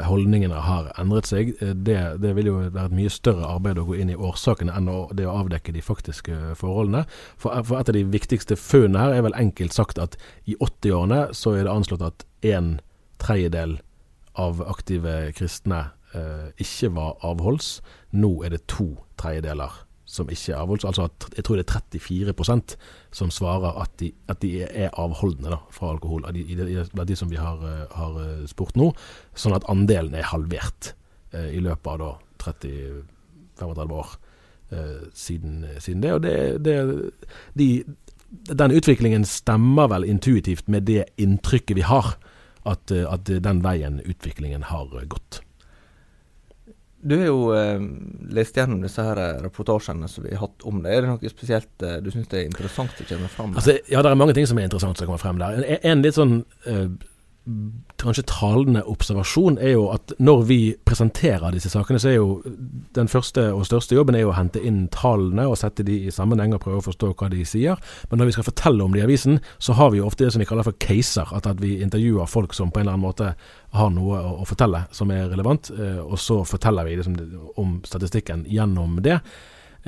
holdningene 0.09 0.61
har 0.65 0.93
endret 0.99 1.29
seg. 1.29 1.55
Eh, 1.63 1.75
Det, 1.75 1.99
det 2.23 2.35
vil 2.37 2.47
jo 2.51 2.57
være 2.71 2.87
et 2.87 2.97
mye 2.99 3.13
større 3.13 3.47
arbeid 3.47 3.79
å 3.79 3.87
gå 3.89 3.99
inn 4.01 4.11
i 4.11 4.17
årsakene 4.17 4.75
enn 4.75 4.89
å, 4.89 5.09
det 5.15 5.27
å 5.29 5.37
avdekke 5.43 5.73
de 5.73 5.83
faktiske 5.85 6.37
forholdene. 6.59 7.05
For, 7.37 7.55
for 7.65 7.81
et 7.81 7.89
av 7.89 7.97
de 7.97 8.05
viktigste 8.05 8.57
funnene 8.57 9.03
her 9.03 9.19
er 9.19 9.27
vel 9.29 9.37
enkelt 9.39 9.77
sagt 9.77 9.99
at 9.99 10.17
i 10.47 10.57
80-årene 10.57 11.35
så 11.37 11.55
er 11.57 11.67
det 11.67 11.75
anslått 11.75 12.07
at 12.07 12.27
en 12.47 12.79
tredjedel 13.19 13.79
av 14.39 14.63
aktive 14.63 15.33
kristne 15.37 15.89
eh, 16.15 16.49
ikke 16.63 16.95
var 16.95 17.19
avholds. 17.27 17.79
Nå 18.15 18.39
er 18.47 18.55
det 18.55 18.67
to 18.71 18.93
tredjedeler 19.19 19.85
som 20.09 20.31
ikke 20.33 20.55
er 20.55 20.63
avholds. 20.63 20.87
Altså 20.89 21.09
jeg 21.37 21.45
tror 21.45 21.59
det 21.61 21.67
er 21.69 21.81
34% 22.33 22.77
som 23.15 23.33
svarer 23.33 23.77
at 23.83 23.93
de, 24.01 24.11
at 24.33 24.41
de 24.43 24.53
er 24.65 24.95
avholdende 24.97 25.53
da, 25.53 25.61
fra 25.75 25.93
alkohol, 25.93 26.25
blant 26.25 27.09
de 27.11 27.17
som 27.19 27.31
vi 27.31 27.41
har, 27.41 27.61
eh, 27.61 27.85
har 27.93 28.17
eh, 28.23 28.47
spurt 28.49 28.79
nå. 28.81 28.91
Sånn 29.37 29.57
at 29.57 29.69
andelen 29.69 30.17
er 30.17 30.31
halvert 30.31 30.95
eh, 31.37 31.53
i 31.59 31.61
løpet 31.65 31.93
av 31.93 32.01
da 32.01 32.11
30-35 32.47 33.97
år 34.01 34.15
eh, 34.73 35.03
siden, 35.13 35.67
siden 35.77 36.05
det. 36.05 36.15
Og 36.17 36.25
det, 36.25 36.37
det 36.65 36.79
de 37.59 37.71
den 38.29 38.75
utviklingen 38.77 39.23
stemmer 39.25 39.89
vel 39.89 40.05
intuitivt 40.05 40.67
med 40.69 40.85
det 40.85 41.07
inntrykket 41.17 41.79
vi 41.79 41.85
har, 41.89 42.17
at, 42.69 42.93
at 42.93 43.25
den 43.25 43.63
veien 43.65 44.03
utviklingen 44.05 44.67
har 44.69 44.93
gått. 45.09 45.41
Du 47.01 47.15
har 47.15 47.29
jo 47.29 47.43
eh, 47.55 47.83
lest 48.35 48.57
gjennom 48.59 48.81
disse 48.83 49.03
her 49.05 49.21
eh, 49.23 49.37
reportasjene 49.45 50.09
som 50.11 50.25
vi 50.25 50.33
har 50.35 50.49
hatt 50.49 50.65
om 50.67 50.81
det. 50.83 50.97
Er 50.97 51.05
det 51.05 51.13
noe 51.13 51.31
spesielt 51.31 51.85
eh, 51.87 52.01
du 52.03 52.11
syns 52.11 52.33
er 52.35 52.49
interessant 52.49 52.91
som 52.99 53.07
kommer 53.07 53.31
frem? 53.31 53.55
Altså, 53.55 53.77
ja, 53.87 54.03
det 54.03 54.11
er 54.11 54.19
mange 54.19 54.35
ting 54.35 54.49
som 54.51 54.59
er 54.59 54.67
interessant 54.67 54.99
som 54.99 55.07
kommer 55.07 55.23
frem 55.23 55.39
der. 55.39 55.61
En, 55.63 55.79
en 55.93 56.03
litt 56.03 56.19
sånn 56.19 56.35
eh, 56.67 56.89
kanskje 57.99 58.25
talende 58.31 58.85
observasjon 58.87 59.57
er 59.59 59.73
jo 59.75 59.89
at 59.91 60.13
når 60.23 60.43
vi 60.47 60.59
presenterer 60.87 61.51
disse 61.55 61.71
sakene, 61.73 61.99
så 61.99 62.13
er 62.13 62.17
jo 62.17 62.55
den 62.95 63.11
første 63.11 63.49
og 63.51 63.67
største 63.67 63.97
jobben 63.97 64.15
er 64.15 64.23
jo 64.23 64.31
å 64.31 64.37
hente 64.37 64.63
inn 64.63 64.85
tallene 64.95 65.49
og 65.51 65.59
sette 65.59 65.87
de 65.87 65.97
i 66.07 66.15
sammenheng 66.15 66.55
og 66.55 66.63
prøve 66.63 66.79
å 66.79 66.87
forstå 66.87 67.11
hva 67.19 67.31
de 67.33 67.43
sier. 67.49 67.81
Men 68.11 68.23
når 68.23 68.31
vi 68.31 68.37
skal 68.39 68.47
fortelle 68.47 68.87
om 68.87 68.95
det 68.95 69.03
i 69.03 69.07
avisen, 69.09 69.43
så 69.59 69.75
har 69.79 69.93
vi 69.93 70.01
jo 70.01 70.07
ofte 70.07 70.25
det 70.25 70.33
som 70.35 70.45
vi 70.45 70.49
kaller 70.49 70.67
for 70.69 70.79
caser. 70.79 71.35
At, 71.35 71.51
at 71.51 71.61
vi 71.63 71.81
intervjuer 71.83 72.31
folk 72.31 72.55
som 72.57 72.71
på 72.71 72.81
en 72.81 72.87
eller 72.87 72.97
annen 72.97 73.09
måte 73.09 73.35
har 73.75 73.93
noe 73.95 74.23
å, 74.23 74.35
å 74.43 74.49
fortelle 74.49 74.87
som 74.95 75.11
er 75.15 75.29
relevant, 75.33 75.73
eh, 75.75 76.01
og 76.03 76.19
så 76.23 76.41
forteller 76.49 76.87
vi 76.89 76.99
liksom 77.01 77.19
om 77.59 77.79
statistikken 77.87 78.47
gjennom 78.49 79.01
det. 79.05 79.19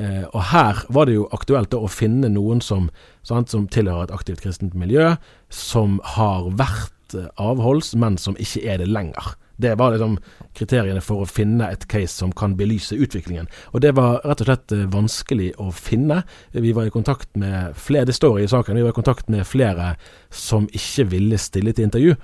Eh, 0.00 0.24
og 0.32 0.40
her 0.50 0.84
var 0.90 1.06
det 1.06 1.18
jo 1.18 1.28
aktuelt 1.34 1.74
å 1.78 1.86
finne 1.90 2.30
noen 2.32 2.62
som, 2.64 2.90
sant, 3.26 3.52
som 3.52 3.70
tilhører 3.70 4.08
et 4.08 4.16
aktivt 4.18 4.42
kristent 4.42 4.74
miljø, 4.78 5.14
som 5.52 5.98
har 6.18 6.50
vært 6.58 6.96
Eh, 7.14 7.28
avholds, 7.40 7.94
men 7.94 8.18
som 8.18 8.36
ikke 8.38 8.64
er 8.68 8.80
det 8.82 8.88
lenger. 8.90 9.34
Det 9.60 9.74
var 9.76 9.92
liksom 9.92 10.16
kriteriene 10.56 11.02
for 11.04 11.20
å 11.20 11.28
finne 11.28 11.68
et 11.68 11.84
case 11.90 12.14
som 12.14 12.32
kan 12.32 12.54
belyse 12.56 12.96
utviklingen. 12.96 13.48
Og 13.74 13.82
det 13.84 13.92
var 13.98 14.22
rett 14.24 14.40
og 14.40 14.48
slett 14.48 14.74
eh, 14.76 14.86
vanskelig 14.90 15.50
å 15.60 15.68
finne. 15.74 16.22
Vi 16.56 16.72
var 16.76 16.88
i 16.88 16.94
kontakt 16.94 17.32
med 17.40 17.76
flere, 17.76 18.08
det 18.08 18.16
står 18.16 18.40
i 18.40 18.50
saken, 18.50 18.78
vi 18.78 18.86
var 18.86 18.94
i 18.94 19.00
kontakt 19.00 19.28
med 19.32 19.48
flere 19.48 19.94
som 20.32 20.68
ikke 20.72 21.10
ville 21.12 21.40
stille 21.40 21.74
til 21.76 21.90
intervju. 21.90 22.16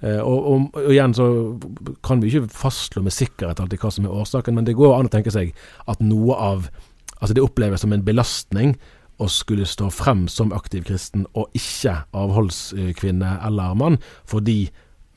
Eh, 0.00 0.20
og, 0.20 0.38
og, 0.38 0.68
og, 0.80 0.90
igjen 0.90 1.14
så 1.16 1.26
kan 2.06 2.22
vi 2.22 2.32
ikke 2.32 2.50
fastslå 2.56 3.04
med 3.04 3.14
sikkerhet 3.14 3.60
alltid 3.60 3.82
hva 3.82 3.92
som 3.94 4.08
er 4.08 4.22
årsaken, 4.22 4.56
men 4.56 4.68
det 4.68 4.78
går 4.78 4.96
an 4.96 5.10
å 5.10 5.12
tenke 5.12 5.34
seg 5.34 5.52
at 5.90 6.02
noe 6.04 6.38
av 6.38 6.70
Altså 7.20 7.34
det 7.36 7.42
oppleves 7.44 7.82
som 7.84 7.92
en 7.92 8.00
belastning 8.00 8.70
å 9.20 9.28
skulle 9.28 9.68
stå 9.68 9.90
frem 9.92 10.26
som 10.32 10.54
aktiv 10.56 10.86
kristen 10.88 11.26
og 11.36 11.52
ikke 11.56 12.00
avholdskvinne 12.16 13.36
eller 13.46 13.76
mann, 13.78 14.00
fordi 14.28 14.70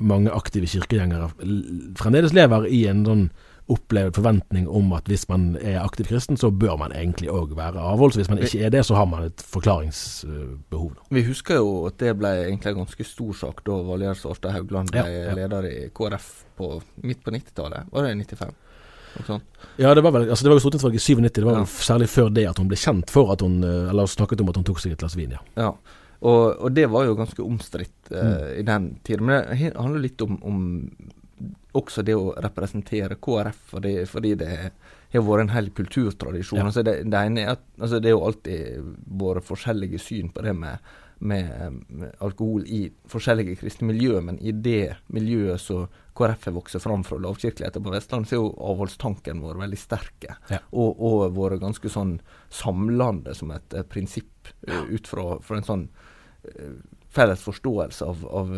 mange 0.03 0.33
aktive 0.33 0.67
kirkegjengere 0.67 1.31
fremdeles 2.00 2.36
lever 2.36 2.67
i 2.67 2.83
en 2.91 3.03
sånn 3.07 3.27
opplevd 3.72 4.17
forventning 4.17 4.65
om 4.67 4.91
at 4.95 5.07
hvis 5.07 5.24
man 5.29 5.53
er 5.62 5.79
aktiv 5.79 6.10
kristen, 6.10 6.36
så 6.39 6.50
bør 6.51 6.75
man 6.81 6.91
egentlig 6.95 7.29
òg 7.31 7.53
være 7.55 7.79
avholds. 7.79 8.17
Hvis 8.19 8.29
man 8.31 8.41
ikke 8.43 8.65
er 8.67 8.74
det, 8.74 8.83
så 8.83 8.98
har 8.98 9.07
man 9.07 9.29
et 9.29 9.43
forklaringsbehov. 9.53 10.98
Vi 11.15 11.24
husker 11.29 11.62
jo 11.62 11.86
at 11.88 11.95
det 12.03 12.12
ble 12.19 12.33
egentlig 12.43 12.74
en 12.74 12.81
ganske 12.81 13.07
stor 13.07 13.38
sak 13.39 13.63
da 13.67 13.79
Valgjerd 13.88 14.19
Svarstad 14.19 14.57
Haugland 14.57 14.91
ble 14.91 15.05
ja, 15.07 15.24
ja. 15.29 15.38
leder 15.39 15.69
i 15.69 15.77
KrF 15.95 16.29
på, 16.60 16.74
midt 17.07 17.24
på 17.24 17.33
90-tallet. 17.33 17.88
Var 17.93 18.10
det 18.10 18.17
95? 18.36 18.53
Ja, 19.77 19.93
det 19.96 20.03
var 20.05 20.13
vel 20.13 20.29
altså 20.29 20.46
det 20.46 20.51
var 20.51 20.60
jo 20.60 20.63
stortingsvalget 20.65 21.01
i 21.01 21.15
97. 21.15 21.34
Det 21.39 21.48
var 21.48 21.60
ja. 21.60 21.65
særlig 21.65 22.10
før 22.13 22.32
det 22.34 22.46
at 22.50 22.62
hun 22.62 22.70
ble 22.70 22.79
kjent 22.79 23.13
for 23.13 23.34
at 23.34 23.41
hun 23.46 23.60
eh, 23.65 23.89
Eller 23.89 24.10
snakket 24.10 24.43
om 24.43 24.51
at 24.51 24.60
hun 24.60 24.65
tok 24.67 24.82
seg 24.84 24.96
et 24.96 25.01
glass 25.01 25.17
vin, 25.17 25.36
ja. 25.38 25.43
ja. 25.60 25.72
Og, 26.24 26.43
og, 26.55 26.70
det 26.72 26.86
var 26.88 27.03
jo 27.08 27.17
ganske 27.20 27.43
omstridt 27.43 28.13
eh, 28.13 28.24
mm. 28.24 28.48
i 28.62 28.63
den 28.67 28.88
tiden. 29.03 29.27
Men 29.27 29.50
det 29.50 29.74
handler 29.75 30.05
litt 30.05 30.22
om, 30.24 30.38
om 30.48 30.62
også 31.75 32.05
det 32.05 32.15
å 32.15 32.34
representere 32.43 33.17
KrF, 33.22 33.60
fordi, 33.74 33.93
fordi 34.08 34.34
det 34.39 34.51
har 35.13 35.25
vært 35.25 35.48
en 35.48 35.53
hel 35.53 35.70
kulturtradisjon. 35.75 36.62
Ja. 36.62 36.67
Altså 36.70 36.84
det, 36.86 37.00
det, 37.10 37.20
ene 37.20 37.43
er 37.43 37.55
at, 37.58 37.65
altså 37.79 38.00
det 38.00 38.12
er 38.12 38.15
jo 38.15 38.25
alltid 38.29 38.91
vært 39.24 39.48
forskjellige 39.50 40.01
syn 40.01 40.32
på 40.34 40.46
det 40.46 40.55
med 40.58 40.93
med, 41.23 41.83
med 41.87 42.15
alkohol 42.23 42.65
i 42.67 42.81
forskjellige 43.09 43.55
kristne 43.61 43.87
miljø, 43.87 44.19
men 44.21 44.39
i 44.43 44.51
det 44.51 44.97
miljøet 45.15 45.61
så 45.61 45.85
KrF 46.17 46.49
har 46.49 46.55
vokst 46.57 46.81
fram 46.83 47.05
fra 47.07 47.17
lavkirkeligheten 47.23 47.83
på 47.85 47.93
Vestlandet, 47.93 48.29
så 48.29 48.35
er 48.35 48.41
jo 48.41 48.51
avholdstanken 48.71 49.41
vår 49.43 49.61
veldig 49.63 49.79
sterke. 49.79 50.35
Ja. 50.51 50.59
Og, 50.71 50.99
og 50.99 51.37
vært 51.37 51.63
ganske 51.63 51.91
sånn 51.91 52.17
samlende 52.53 53.35
som 53.37 53.53
et 53.55 53.77
prinsipp 53.91 54.51
ja. 54.67 54.83
ut 54.89 55.09
fra, 55.09 55.39
en 55.55 55.69
sånn 55.69 55.87
uh, 55.87 56.75
felles 57.13 57.41
forståelse 57.46 58.05
av, 58.05 58.27
av 58.27 58.53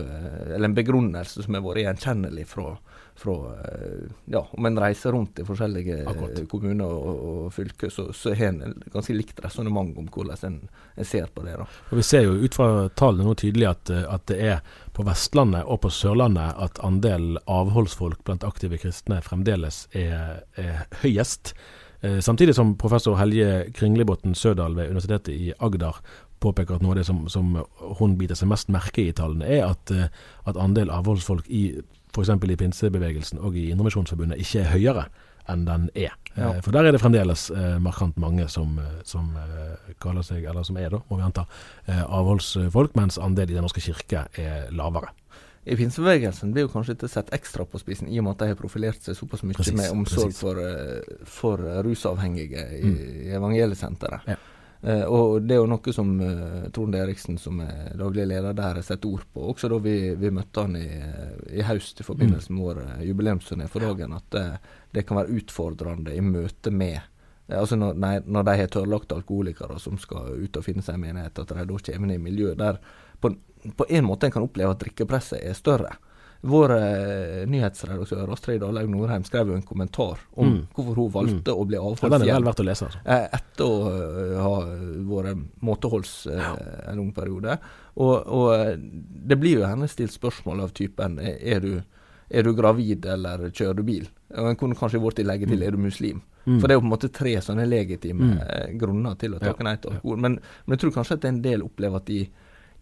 Eller 0.55 0.65
en 0.65 0.75
begrunnelse 0.75 1.43
som 1.43 1.57
har 1.57 1.63
vært 1.65 1.83
gjenkjennelig 1.83 2.45
fra, 2.47 2.75
fra 3.19 3.35
eh, 3.67 4.07
ja, 4.31 4.45
Om 4.51 4.69
en 4.69 4.79
reiser 4.79 5.11
rundt 5.11 5.39
i 5.39 5.45
forskjellige 5.47 6.01
Akkurat. 6.07 6.41
kommuner 6.51 6.87
og, 6.87 7.21
og 7.29 7.53
fylker, 7.53 7.91
så, 7.91 8.07
så 8.15 8.33
har 8.33 8.53
en 8.53 8.75
ganske 8.93 9.15
likt 9.15 9.43
resonnement 9.43 9.95
om 9.99 10.07
hvordan 10.11 10.47
en, 10.47 10.57
en, 10.95 11.05
ser 11.05 11.27
på 11.35 11.43
det. 11.45 11.57
da. 11.59 11.67
Og 11.91 11.99
Vi 11.99 12.07
ser 12.07 12.27
jo 12.27 12.37
ut 12.39 12.55
fra 12.55 12.89
tallene 12.95 13.27
nå 13.27 13.35
tydelig 13.39 13.71
at, 13.73 13.91
at, 13.91 14.27
det 14.31 14.39
er 14.39 14.83
på 14.95 15.03
Vestlandet 15.07 15.67
og 15.67 15.81
på 15.83 15.91
Sørlandet 15.91 16.55
at 16.67 16.79
andel 16.85 17.35
avholdsfolk 17.51 18.23
blant 18.23 18.47
aktive 18.47 18.79
kristne 18.81 19.19
fremdeles 19.25 19.85
er, 19.91 20.45
er 20.55 20.85
høyest. 21.03 21.55
Eh, 22.05 22.19
samtidig 22.19 22.55
som 22.55 22.77
professor 22.77 23.15
Helje 23.19 23.71
Kringlibotn 23.75 24.35
Sødal 24.35 24.75
ved 24.75 24.89
Universitetet 24.89 25.33
i 25.33 25.53
Agder 25.59 25.99
påpeker 26.45 26.77
at 26.77 26.85
noe 26.85 26.93
av 26.93 27.01
det 27.01 27.07
som, 27.09 27.25
som 27.31 27.57
hun 27.99 28.15
biter 28.19 28.37
seg 28.37 28.51
mest 28.51 28.71
merke 28.73 29.07
i 29.07 29.13
tallene, 29.15 29.49
er 29.49 29.67
at, 29.71 29.93
eh, 29.93 30.09
at 30.45 30.59
andel 30.61 30.93
avholdsfolk 30.93 31.49
i 31.49 31.67
f.eks. 32.15 32.29
i 32.31 32.59
pinsebevegelsen 32.59 33.41
og 33.43 33.57
i 33.59 33.69
Indremisjonsforbundet 33.73 34.39
ikke 34.39 34.63
er 34.63 34.71
høyere 34.71 35.07
enn 35.51 35.65
den 35.67 35.89
er. 35.93 36.13
Ja. 36.35 36.55
Eh, 36.55 36.61
for 36.65 36.75
der 36.75 36.87
er 36.87 36.95
det 36.95 37.01
fremdeles 37.03 37.49
eh, 37.53 37.75
markant 37.83 38.17
mange 38.21 38.47
som, 38.51 38.79
eh, 38.81 39.01
som 39.07 39.35
eh, 39.39 39.91
kaller 40.01 40.25
seg, 40.25 40.43
eller 40.43 40.65
som 40.67 40.79
er, 40.81 40.89
da, 40.93 41.01
må 41.09 41.19
vi 41.19 41.27
anta, 41.27 41.45
eh, 41.85 42.01
avholdsfolk, 42.03 42.95
mens 42.97 43.19
andel 43.21 43.51
i 43.51 43.57
Den 43.57 43.65
norske 43.67 43.83
kirke 43.83 44.25
er 44.41 44.71
lavere. 44.75 45.13
I 45.65 45.77
pinsebevegelsen 45.79 46.51
blir 46.53 46.67
jo 46.67 46.73
kanskje 46.75 46.93
dette 46.93 47.09
sett 47.09 47.31
ekstra 47.33 47.65
på 47.65 47.79
spissen, 47.81 48.09
i 48.09 48.19
og 48.21 48.27
med 48.27 48.35
at 48.35 48.43
de 48.43 48.51
har 48.51 48.59
profilert 48.59 49.01
seg 49.01 49.17
såpass 49.17 49.41
mye 49.41 49.57
precis, 49.57 49.73
med 49.73 49.93
omsorg 49.95 50.35
for, 50.37 50.59
for, 51.25 51.63
rusavhengige 51.87 52.67
i, 52.77 52.83
mm. 52.85 52.99
evangeliesenteret. 53.39 54.27
Ja. 54.29 54.37
Eh, 54.85 55.03
og 55.03 55.41
det 55.41 55.55
er 55.55 55.63
jo 55.63 55.69
noe 55.69 55.93
som 55.95 56.11
eh, 56.21 56.65
Trond 56.73 56.95
Eriksen, 56.95 57.39
som 57.41 57.57
er 57.63 57.95
daglig 57.97 58.27
leder 58.29 58.53
der, 58.53 58.75
har 58.75 58.85
sett 58.85 59.05
ord 59.09 59.23
på. 59.33 59.47
Også 59.49 59.69
da 59.71 59.79
vi, 59.81 60.13
vi 60.13 60.29
møtte 60.33 60.61
han 60.61 60.77
i, 60.77 60.85
i 61.57 61.65
høst 61.65 62.03
i 62.03 62.05
forbindelse 62.05 62.53
med 62.53 62.67
vår 62.67 62.81
eh, 62.83 63.01
jubileumsturné 63.07 63.65
for 63.71 63.81
dagen, 63.81 64.13
at 64.13 64.37
det, 64.93 65.05
kan 65.07 65.17
være 65.17 65.39
utfordrende 65.41 66.13
i 66.13 66.21
møte 66.21 66.71
med 66.71 67.01
Altså 67.45 67.75
når, 67.77 67.97
nei, 68.01 68.13
når 68.25 68.45
de 68.47 68.53
har 68.57 68.69
tørrlagte 68.73 69.13
alkoholikere 69.19 69.75
som 69.77 69.99
skal 70.01 70.31
ut 70.33 70.57
og 70.57 70.63
finne 70.65 70.81
seg 70.81 70.95
en 70.95 71.03
menighet, 71.03 71.37
at 71.37 71.51
de 71.51 71.65
da 71.69 71.75
kommer 71.77 72.09
inn 72.09 72.15
i 72.15 72.23
miljø 72.23 72.55
der 72.57 72.79
på, 73.21 73.29
på 73.77 73.85
en 73.85 74.07
måte 74.07 74.25
en 74.25 74.33
kan 74.33 74.45
oppleve 74.47 74.73
at 74.73 74.81
drikkepresset 74.81 75.43
er 75.45 75.53
større. 75.53 75.91
Vår 76.45 76.71
eh, 76.77 77.47
nyhetsredaktør 77.49 78.29
Astrid 78.33 78.61
Dahlaug 78.61 78.89
Norheim 78.89 79.23
skrev 79.25 79.49
jo 79.49 79.55
en 79.57 79.63
kommentar 79.65 80.19
om 80.37 80.51
mm. 80.51 80.59
hvorfor 80.75 80.99
hun 80.99 81.13
valgte 81.13 81.53
mm. 81.53 81.57
å 81.57 81.63
bli 81.65 81.79
avholdt 81.79 82.27
ja, 82.27 82.37
å 82.37 82.65
lese. 82.67 82.89
Altså. 82.89 82.99
Eh, 83.01 83.23
etter 83.33 83.65
å 83.65 83.79
uh, 83.89 84.35
ha 84.43 84.51
vært 85.09 85.41
måteholds 85.65 86.11
uh, 86.29 86.35
ja. 86.37 86.51
en 86.91 86.99
lang 87.01 87.09
periode. 87.15 87.55
Og, 87.95 88.13
og, 88.13 88.49
eh, 88.59 88.75
det 89.31 89.39
blir 89.41 89.61
jo 89.61 89.65
henne 89.65 89.89
stilt 89.89 90.13
spørsmål 90.13 90.61
av 90.67 90.75
typen 90.77 91.17
er 91.23 91.63
du, 91.63 91.71
er 92.29 92.45
du 92.45 92.51
gravid 92.57 93.07
eller 93.15 93.47
kjører 93.49 93.79
du 93.79 93.87
bil? 93.87 94.05
Og 94.35 94.51
En 94.51 94.59
kunne 94.59 94.77
kanskje 94.77 95.01
vært 95.01 95.23
i 95.23 95.25
legge 95.25 95.49
til 95.49 95.57
mm. 95.57 95.65
er 95.65 95.73
du 95.73 95.81
muslim? 95.81 96.21
Mm. 96.45 96.59
For 96.59 96.67
det 96.67 96.75
er 96.75 96.77
jo 96.77 96.83
på 96.83 96.89
en 96.91 96.93
måte 96.93 97.09
tre 97.15 97.33
sånne 97.41 97.65
legitime 97.65 98.35
mm. 98.35 98.77
grunner 98.77 99.17
til 99.17 99.33
å 99.33 99.41
takke 99.41 99.65
nei 99.65 99.79
til 99.81 99.95
alkohol. 99.95 100.21
Men, 100.27 100.37
men, 100.37 100.77
jeg 100.77 100.83
tror 100.83 100.93
kanskje 100.99 101.17
at 101.17 101.25
en 101.31 101.41
del 101.41 101.65
opplever 101.65 102.05
at 102.05 102.13
i, 102.13 102.21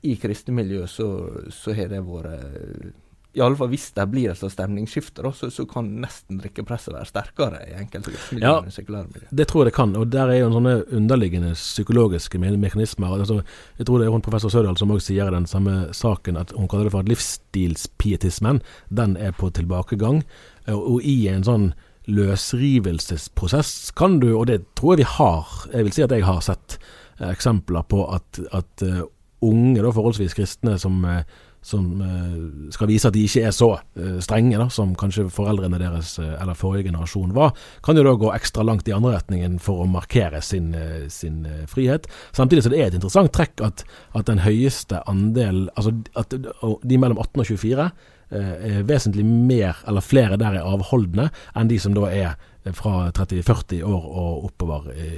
i 0.03 0.17
kristne 0.19 0.57
miljø 0.57 0.83
så, 0.91 1.07
så 1.47 1.77
har 1.77 1.93
det 1.95 2.03
vært 2.03 2.99
i 3.33 3.41
alle 3.41 3.57
fall 3.57 3.69
hvis 3.71 3.87
det 3.95 4.05
blir 4.11 4.29
et 4.29 4.37
sånt 4.37 4.53
stemningsskifte, 4.53 5.25
så, 5.33 5.49
så, 5.53 5.65
kan 5.69 5.87
nesten 6.03 6.37
drikkepresset 6.41 6.93
være 6.93 7.09
sterkere 7.09 7.61
i 7.65 7.77
enkelte 7.81 8.13
ja, 8.37 8.59
sekulære 8.69 9.09
miljøer. 9.09 9.29
Det 9.33 9.47
tror 9.49 9.63
jeg 9.63 9.71
det 9.71 9.77
kan, 9.77 9.95
og 9.97 10.11
der 10.13 10.29
er 10.29 10.41
jo 10.43 10.51
sånne 10.53 10.75
underliggende 10.93 11.53
psykologiske 11.57 12.41
me 12.41 12.51
mekanismer. 12.61 13.15
Altså, 13.17 13.39
jeg 13.79 13.87
tror 13.89 14.01
det 14.01 14.07
er 14.07 14.13
hun 14.13 14.25
professor 14.25 14.53
Sødal 14.53 14.77
som 14.77 14.93
også 14.93 15.09
sier 15.09 15.31
i 15.31 15.33
den 15.33 15.49
samme 15.49 15.87
saken 15.97 16.37
at 16.37 16.53
hun 16.53 16.69
kaller 16.69 16.89
det 16.89 16.93
for 16.93 17.05
at 17.05 17.09
livsstilspietismen, 17.09 18.61
den 18.93 19.17
er 19.17 19.33
på 19.37 19.49
tilbakegang. 19.49 20.21
Og, 20.67 20.83
og 20.93 21.07
i 21.07 21.17
en 21.31 21.47
sånn 21.47 21.71
løsrivelsesprosess 22.11 23.93
kan 23.97 24.19
du, 24.21 24.33
og 24.35 24.47
det 24.51 24.61
tror 24.77 24.93
jeg 24.93 25.03
vi 25.03 25.09
har, 25.15 25.57
jeg 25.71 25.87
vil 25.87 25.95
si 25.95 26.05
at 26.05 26.13
jeg 26.13 26.27
har 26.27 26.43
sett 26.43 26.77
eh, 27.19 27.31
eksempler 27.31 27.85
på 27.89 28.03
at, 28.11 28.41
at 28.51 28.85
uh, 28.85 29.05
unge, 29.43 29.79
da, 29.79 29.91
forholdsvis 29.95 30.35
kristne, 30.35 30.75
som 30.79 30.99
uh, 31.07 31.23
som 31.63 32.01
eh, 32.01 32.71
skal 32.75 32.89
vise 32.91 33.07
at 33.07 33.15
de 33.15 33.23
ikke 33.23 33.45
er 33.47 33.53
så 33.55 33.69
eh, 33.95 34.17
strenge 34.23 34.59
da, 34.59 34.67
som 34.73 34.93
kanskje 34.99 35.29
foreldrene 35.31 35.79
deres 35.79 36.17
eh, 36.19 36.33
eller 36.35 36.57
forrige 36.59 36.89
generasjon 36.89 37.31
var, 37.35 37.53
kan 37.85 37.97
jo 37.97 38.03
da 38.05 38.15
gå 38.19 38.31
ekstra 38.35 38.65
langt 38.67 38.89
i 38.91 38.95
andre 38.95 39.15
retningen 39.15 39.55
for 39.63 39.83
å 39.83 39.89
markere 39.89 40.43
sin, 40.43 40.73
sin 41.11 41.45
frihet. 41.71 42.09
Samtidig 42.35 42.65
så 42.65 42.73
det 42.73 42.81
er 42.81 42.91
et 42.91 42.97
interessant 42.99 43.31
trekk 43.33 43.63
at, 43.63 43.85
at 44.13 44.27
den 44.27 44.43
høyeste 44.43 44.99
andel, 45.09 45.69
altså 45.77 45.95
at 46.19 46.35
de 46.35 46.99
mellom 46.99 47.21
18 47.21 47.45
og 47.45 47.49
24 47.53 47.87
er 48.33 48.85
vesentlig 48.89 49.23
mer, 49.27 49.77
eller 49.87 50.01
flere 50.01 50.39
der 50.41 50.57
er 50.57 50.65
avholdne, 50.65 51.27
enn 51.53 51.69
de 51.69 51.77
som 51.79 51.93
da 51.95 52.07
er 52.09 52.33
fra 52.71 53.09
30-40 53.11 53.83
år 53.83 54.03
og 54.07 54.45
oppover 54.47 54.89
i, 54.95 55.09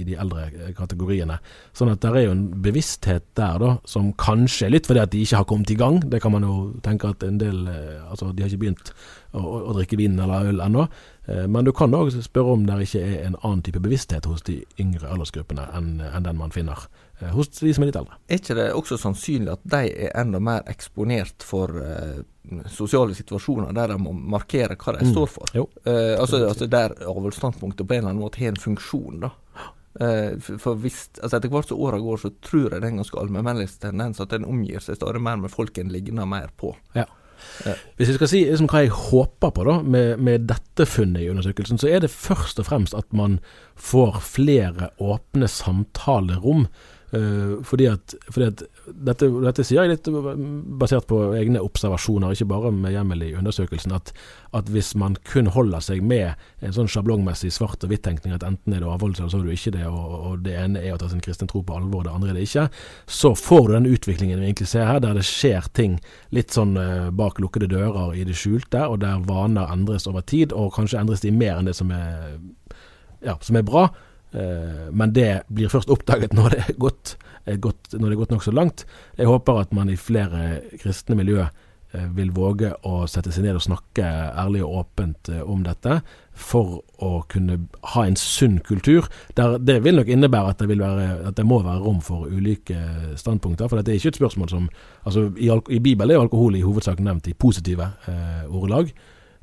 i, 0.00 0.04
de 0.08 0.16
eldre 0.18 0.72
kategoriene. 0.74 1.38
Sånn 1.76 1.92
at 1.92 2.02
det 2.02 2.10
er 2.10 2.26
jo 2.26 2.34
en 2.34 2.46
bevissthet 2.64 3.28
der 3.38 3.60
da, 3.62 3.70
som 3.86 4.10
kanskje 4.18 4.72
litt 4.72 4.90
fordi 4.90 5.04
at 5.04 5.12
de 5.14 5.22
ikke 5.22 5.42
har 5.42 5.48
kommet 5.50 5.70
i 5.70 5.78
gang. 5.78 6.00
Det 6.02 6.22
kan 6.24 6.34
man 6.34 6.46
jo 6.46 6.56
tenke 6.84 7.14
at 7.14 7.22
en 7.26 7.38
del 7.40 7.62
Altså, 7.64 8.28
de 8.34 8.42
har 8.42 8.50
ikke 8.50 8.64
begynt 8.66 8.90
å, 9.34 9.42
å 9.70 9.74
drikke 9.76 9.98
vin 10.00 10.18
eller 10.18 10.50
øl 10.52 10.62
ennå. 10.64 10.86
Men 11.24 11.64
du 11.64 11.70
kan 11.72 11.94
òg 11.96 12.10
spørre 12.20 12.52
om 12.52 12.66
det 12.68 12.74
ikke 12.84 13.00
er 13.00 13.22
en 13.24 13.38
annen 13.40 13.62
type 13.64 13.80
bevissthet 13.80 14.26
hos 14.28 14.44
de 14.44 14.58
yngre 14.82 15.08
aldersgruppene 15.08 15.64
enn, 15.72 15.94
enn 16.04 16.26
den 16.26 16.36
man 16.36 16.52
finner 16.52 16.84
hos 17.32 17.48
de 17.48 17.74
som 17.74 17.84
er 17.84 17.90
litt 17.90 17.98
eldre. 17.98 18.18
Er 18.28 18.40
ikke 18.40 18.56
det 18.58 18.66
også 18.74 18.98
sannsynlig 19.00 19.52
at 19.54 19.62
de 19.74 19.92
er 20.06 20.14
enda 20.18 20.40
mer 20.42 20.64
eksponert 20.70 21.46
for 21.46 21.70
uh, 21.78 22.20
sosiale 22.72 23.16
situasjoner 23.16 23.74
der 23.76 23.94
de 23.94 23.98
må 24.02 24.12
markere 24.12 24.76
hva 24.80 24.96
de 24.98 25.06
mm. 25.06 25.14
står 25.14 25.30
for? 25.30 25.54
Uh, 25.54 26.18
altså, 26.18 26.42
altså, 26.48 26.68
Der 26.70 26.96
avholdsstandpunktet 27.06 27.86
på 27.86 27.96
en 27.96 28.02
eller 28.02 28.14
annen 28.14 28.24
måte 28.24 28.42
har 28.42 28.54
en 28.54 28.60
funksjon, 28.60 29.24
da. 29.26 29.34
For 29.94 30.74
hvis, 30.82 31.04
altså 31.22 31.38
Etter 31.38 31.52
hvert 31.52 31.68
som 31.70 31.78
åra 31.86 32.00
går, 32.02 32.16
så 32.18 32.32
tror 32.42 32.64
jeg 32.64 32.80
det 32.82 32.88
er 32.88 32.90
en 32.96 32.98
ganske 32.98 33.20
allmennmennig 33.20 33.68
tendens 33.78 34.18
at 34.18 34.32
en 34.34 34.48
omgir 34.50 34.82
seg 34.82 34.98
stadig 34.98 35.20
mer 35.22 35.38
med 35.38 35.52
folk 35.52 35.78
en 35.78 35.92
ligner 35.94 36.26
mer 36.26 36.50
på. 36.58 36.72
Ja. 36.98 37.04
Hvis 37.96 38.10
jeg 38.10 38.18
skal 38.18 38.30
si 38.30 38.42
liksom, 38.46 38.68
hva 38.70 38.84
jeg 38.84 38.94
håper 38.94 39.52
på 39.54 39.66
da, 39.68 39.78
med, 39.82 40.22
med, 40.22 40.48
dette 40.50 40.86
funnet 40.88 41.24
i 41.24 41.30
undersøkelsen, 41.32 41.80
så 41.80 41.90
er 41.90 42.04
det 42.04 42.12
først 42.12 42.60
og 42.62 42.68
fremst 42.68 42.96
at 42.98 43.06
man 43.16 43.38
får 43.78 44.20
flere 44.24 44.90
åpne 45.02 45.48
samtalerom 45.50 46.66
fordi, 47.66 47.86
at, 47.90 48.14
fordi 48.32 48.46
at, 48.50 48.62
dette, 48.86 49.28
dette, 49.28 49.64
sier 49.66 49.84
jeg 49.84 49.92
litt 49.94 50.08
basert 50.80 51.06
på 51.10 51.18
egne 51.38 51.62
observasjoner, 51.62 52.34
ikke 52.34 52.48
bare 52.50 52.72
med 52.74 52.94
hjemmel 52.94 53.22
i 53.26 53.32
undersøkelsen. 53.38 53.94
At, 53.94 54.12
at, 54.56 54.70
hvis 54.72 54.92
man 54.98 55.16
kun 55.28 55.50
holder 55.52 55.84
seg 55.84 56.02
med 56.04 56.32
en 56.64 56.74
sånn 56.74 56.90
sjablongmessig 56.90 57.52
svart 57.54 57.84
og 57.84 57.92
hvitt-tenkning, 57.92 58.34
at 58.36 58.46
enten 58.46 58.74
er 58.74 58.82
det 58.82 58.90
avholdelse 58.90 59.24
eller 59.24 59.34
så 59.34 59.40
er 59.40 59.46
du 59.46 59.52
ikke 59.54 59.74
det, 59.76 59.84
og, 59.90 60.14
og, 60.14 60.38
det 60.46 60.56
ene 60.60 60.82
er 60.82 60.96
å 60.96 61.00
ta 61.00 61.10
sin 61.12 61.22
kristne 61.24 61.48
tro 61.50 61.64
på 61.66 61.76
alvor, 61.76 62.06
det 62.06 62.14
andre 62.14 62.32
er 62.32 62.38
det 62.38 62.46
ikke, 62.48 62.66
så 63.20 63.34
får 63.38 63.68
du 63.68 63.74
den 63.76 63.90
utviklingen 63.92 64.40
vi 64.40 64.50
egentlig 64.50 64.70
ser 64.72 64.88
her, 64.88 65.02
der 65.04 65.18
det 65.18 65.26
skjer 65.28 65.68
ting 65.76 65.98
litt 66.34 66.54
sånn 66.54 66.74
uh, 66.80 67.12
bak 67.14 67.38
lukkede 67.42 67.70
dører 67.72 68.16
i 68.18 68.26
det 68.28 68.38
skjulte, 68.38 68.86
og 68.88 69.00
der 69.04 69.22
vaner 69.28 69.70
endres 69.72 70.08
over 70.10 70.24
tid, 70.26 70.54
og 70.56 70.74
kanskje 70.76 71.00
endres 71.02 71.24
de 71.24 71.34
mer 71.34 71.60
enn 71.60 71.70
det 71.70 71.76
som 71.78 71.92
er, 71.94 72.34
ja, 73.24 73.38
som 73.44 73.60
er 73.60 73.66
bra. 73.66 73.88
Eh, 74.34 74.90
men 74.90 75.12
det 75.14 75.44
blir 75.48 75.70
først 75.70 75.92
oppdaget 75.94 76.34
når 76.34 76.54
det 76.54 76.62
er 76.64 76.80
gått, 76.80 77.16
gått, 77.62 77.92
når 77.94 78.08
det 78.08 78.14
er 78.14 78.22
gått 78.24 78.34
nokså 78.34 78.54
langt. 78.54 78.86
Jeg 79.18 79.30
håper 79.30 79.62
at 79.62 79.76
man 79.76 79.92
i 79.92 80.00
flere 80.00 80.64
kristne 80.80 81.16
miljø 81.18 81.44
eh, 81.44 82.08
vil 82.16 82.32
våge 82.34 82.72
å 82.88 83.04
sette 83.10 83.30
seg 83.34 83.46
ned 83.46 83.60
og 83.60 83.66
snakke 83.66 84.02
ærlig 84.34 84.64
og 84.66 84.80
åpent 84.82 85.30
eh, 85.30 85.44
om 85.46 85.62
dette, 85.66 86.00
for 86.34 86.80
å 86.98 87.20
kunne 87.30 87.60
ha 87.94 88.04
en 88.08 88.18
sunn 88.18 88.58
kultur. 88.66 89.06
Der 89.38 89.54
det 89.62 89.78
vil 89.84 90.00
nok 90.00 90.10
innebære 90.10 90.50
at 90.50 90.64
det, 90.64 90.80
være, 90.80 91.08
at 91.30 91.38
det 91.38 91.46
må 91.46 91.60
være 91.62 91.84
rom 91.84 92.00
for 92.02 92.26
ulike 92.26 92.78
standpunkter. 93.20 93.70
For 93.70 93.78
dette 93.78 93.94
er 93.94 94.02
ikke 94.02 94.16
et 94.16 94.22
spørsmål 94.22 94.50
som 94.50 94.70
altså 95.06 95.28
I, 95.38 95.52
i 95.70 95.82
Bibelen 95.84 96.16
er 96.16 96.24
alkohol 96.26 96.58
i 96.58 96.64
hovedsak 96.66 96.98
nevnt 96.98 97.30
i 97.30 97.38
positive 97.38 97.92
eh, 98.10 98.48
ordelag. 98.50 98.90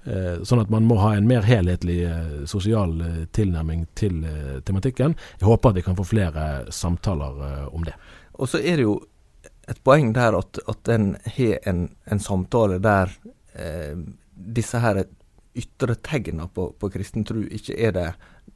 Eh, 0.01 0.41
sånn 0.47 0.63
at 0.63 0.71
man 0.73 0.87
må 0.89 0.97
ha 0.97 1.11
en 1.13 1.27
mer 1.29 1.45
helhetlig 1.45 1.99
eh, 2.09 2.33
sosial 2.49 2.95
eh, 3.05 3.21
tilnærming 3.37 3.85
til 3.93 4.23
tematikken. 4.65 5.13
Jeg 5.37 5.49
håper 5.49 5.69
at 5.69 5.77
vi 5.77 5.85
kan 5.85 5.97
få 5.99 6.07
flere 6.09 6.47
samtaler 6.73 7.69
om 7.69 7.85
det. 7.85 7.93
Og 8.41 8.49
så 8.49 8.61
er 8.61 8.79
det 8.79 8.87
jo 8.87 8.97
et 9.69 9.79
poeng 9.85 10.11
der 10.15 10.35
at, 10.37 10.59
at 10.69 10.91
en 10.91 11.13
har 11.37 11.57
en, 11.69 11.85
en, 12.09 12.19
samtale 12.19 12.79
der 12.83 13.13
eh, 13.53 13.95
disse 14.33 14.81
her 14.81 15.03
ytre 15.55 15.95
tegnene 16.03 16.47
på, 16.53 16.71
på 16.79 16.89
kristen 16.91 17.25
tro 17.27 17.43
ikke 17.43 17.75
er 17.77 17.95
det 17.95 18.07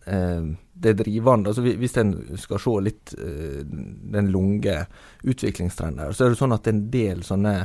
eh, 0.09 0.47
det 0.73 0.95
drivende. 0.99 1.51
Altså, 1.51 1.63
hvis 1.65 1.97
en 2.01 2.15
skal 2.41 2.61
se 2.61 2.75
litt 2.83 3.15
eh, 3.19 3.61
den 4.15 4.31
lunge 4.33 4.81
utviklingstrenden 5.23 6.07
her, 6.07 6.15
så 6.15 6.25
er 6.25 6.33
det 6.33 6.41
sånn 6.41 6.55
at 6.55 6.71
en 6.71 6.87
del 6.91 7.23
sånne 7.27 7.55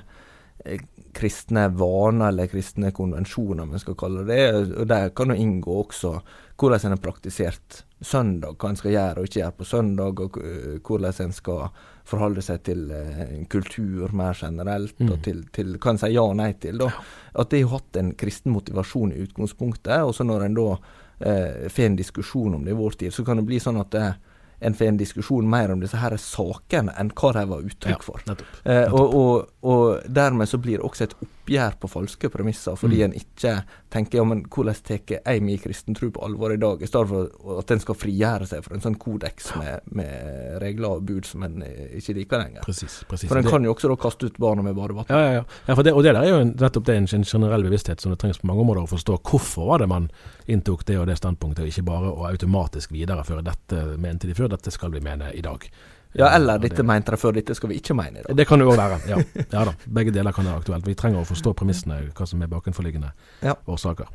kristne 1.13 1.69
vaner 1.75 2.29
eller 2.29 2.51
kristne 2.51 2.93
konvensjoner, 2.95 3.65
om 3.65 3.75
vi 3.75 3.83
skal 3.83 3.99
kalle 3.99 4.25
det. 4.29 4.45
Og 4.81 4.87
Der 4.87 5.11
kan 5.17 5.33
jo 5.33 5.39
inngå 5.39 5.83
også 5.85 6.21
hvordan 6.61 6.81
en 6.85 6.93
har 6.93 7.01
praktisert 7.01 7.85
søndag, 8.01 8.57
hva 8.61 8.71
en 8.71 8.77
skal 8.77 8.93
gjøre 8.93 9.21
og 9.21 9.29
ikke 9.29 9.41
gjøre 9.41 9.57
på 9.57 9.65
søndag, 9.69 10.21
og 10.21 10.39
eh, 10.41 10.77
hvordan 10.85 11.25
en 11.25 11.33
skal 11.33 11.69
forholde 12.11 12.43
seg 12.43 12.63
til 12.67 12.89
uh, 12.91 13.37
kultur 13.53 14.13
mer 14.17 14.35
generelt, 14.35 14.97
mm. 14.99 15.11
og 15.13 15.21
til, 15.25 15.45
til 15.55 15.77
hva 15.77 15.93
en 15.93 16.01
sier 16.01 16.17
ja 16.17 16.25
og 16.27 16.35
nei 16.41 16.51
til. 16.61 16.81
Da. 16.81 16.91
At 17.39 17.53
det 17.53 17.63
har 17.63 17.77
hatt 17.77 18.01
en 18.01 18.15
kristen 18.19 18.53
motivasjon 18.53 19.13
i 19.15 19.21
utgangspunktet. 19.23 20.03
Og 20.03 20.17
så 20.17 20.27
når 20.27 20.49
en 20.49 20.59
da 20.59 20.67
eh, 20.73 21.69
får 21.71 21.87
en 21.87 22.01
diskusjon 22.01 22.59
om 22.59 22.67
det 22.67 22.75
i 22.75 22.81
vår 22.81 22.99
tid, 23.05 23.15
så 23.15 23.25
kan 23.25 23.39
det 23.39 23.47
bli 23.47 23.61
sånn 23.63 23.79
at 23.81 23.95
det, 23.95 24.09
uh, 24.11 24.30
en 24.61 24.75
får 24.77 24.91
en 24.91 25.01
diskusjon 25.01 25.51
mer 25.51 25.73
om 25.73 25.81
disse 25.81 25.97
her 26.01 26.17
sakene 26.21 26.93
enn 27.01 27.13
hva 27.17 27.33
de 27.37 27.45
var 27.49 27.67
uttrykk 27.67 28.05
for. 28.05 28.23
Ja, 28.25 28.35
nettopp, 28.35 28.57
nettopp. 28.63 28.73
Eh, 28.73 28.95
og, 28.95 29.15
og, 29.21 29.53
og, 29.65 30.09
dermed 30.21 30.51
så 30.51 30.61
blir 30.61 30.81
det 30.81 30.87
også 30.87 31.09
et 31.09 31.17
oppgjør 31.17 31.40
på 31.81 31.89
falske 31.91 32.31
premisser, 32.31 32.77
fordi 32.79 33.01
mm. 33.01 33.05
en 33.05 33.17
ikke 33.19 33.55
tenker 33.91 34.21
ja, 34.21 34.25
men 34.25 34.45
hvordan 34.47 34.77
tar 34.87 35.01
jeg 35.19 35.43
min 35.43 35.59
kristentro 35.59 36.11
på 36.15 36.23
alvor 36.25 36.55
i 36.55 36.59
dag, 36.61 36.83
i 36.83 36.89
stedet 36.89 37.11
for 37.11 37.59
at 37.59 37.75
en 37.75 37.83
skal 37.83 37.99
frigjøre 37.99 38.47
seg 38.47 38.63
fra 38.65 38.77
en 38.77 38.85
sånn 38.85 38.99
kodeks 39.01 39.51
med, 39.59 39.89
med, 39.99 40.15
regler 40.63 40.97
og 40.99 41.05
bud 41.09 41.27
som 41.27 41.45
en 41.47 41.65
ikke 41.65 42.15
liker 42.21 42.45
lenger. 42.45 42.65
Precis, 42.67 43.01
precis. 43.11 43.29
For 43.31 43.41
en 43.41 43.51
kan 43.51 43.67
jo 43.67 43.75
også 43.75 43.91
da 43.91 43.99
kaste 44.01 44.31
ut 44.31 44.41
barna 44.41 44.65
med 44.67 44.79
badevann. 44.79 45.11
Ja, 45.11 45.21
ja, 45.27 45.33
ja. 45.41 45.45
ja 45.67 45.79
det, 45.83 45.95
og 45.95 46.07
det 46.07 46.15
der 46.15 46.23
er 46.23 46.31
jo 46.31 46.43
nettopp 46.51 46.87
det 46.87 46.97
er 46.97 47.03
en 47.03 47.29
generell 47.35 47.67
bevissthet 47.67 48.03
som 48.03 48.15
det 48.15 48.21
trengs 48.23 48.43
på 48.43 48.51
mange 48.51 48.65
områder 48.67 48.87
å 48.87 48.93
forstå. 48.95 49.21
Hvorfor 49.31 49.73
var 49.73 49.83
det 49.83 49.91
man 49.91 50.11
inntok 50.51 50.87
det 50.87 50.99
og 51.01 51.09
det 51.11 51.19
standpunktet, 51.21 51.65
og 51.65 51.73
ikke 51.73 51.89
bare 51.89 52.11
å 52.11 52.29
automatisk 52.31 52.95
videreføre 52.95 53.47
dette 53.47 53.87
mente 54.01 54.31
de 54.31 54.37
før, 54.37 54.53
dette 54.55 54.73
skal 54.75 54.95
vi 54.95 55.03
mene 55.05 55.33
i 55.35 55.43
dag. 55.45 55.67
Ja, 56.13 56.31
eller 56.35 56.59
dette 56.59 56.83
mente 56.83 57.13
de 57.15 57.19
før, 57.21 57.35
dette 57.37 57.55
skal 57.55 57.71
vi 57.71 57.79
ikke 57.79 57.95
mene 57.95 58.19
i 58.19 58.25
dag. 58.25 58.35
Det 58.37 58.47
kan 58.49 58.59
det 58.59 58.67
òg 58.67 58.79
være. 58.79 58.99
Ja. 59.07 59.19
ja. 59.55 59.65
da, 59.69 59.75
begge 59.87 60.15
deler 60.15 60.35
kan 60.35 60.49
være 60.49 60.63
aktuelt. 60.63 60.87
Vi 60.89 60.97
trenger 60.99 61.23
å 61.23 61.29
forstå 61.29 61.53
premissene, 61.61 62.01
hva 62.17 62.27
som 62.27 62.43
er 62.43 62.51
bakenforliggende 62.51 63.13
ja. 63.47 63.55
årsaker. 63.71 64.11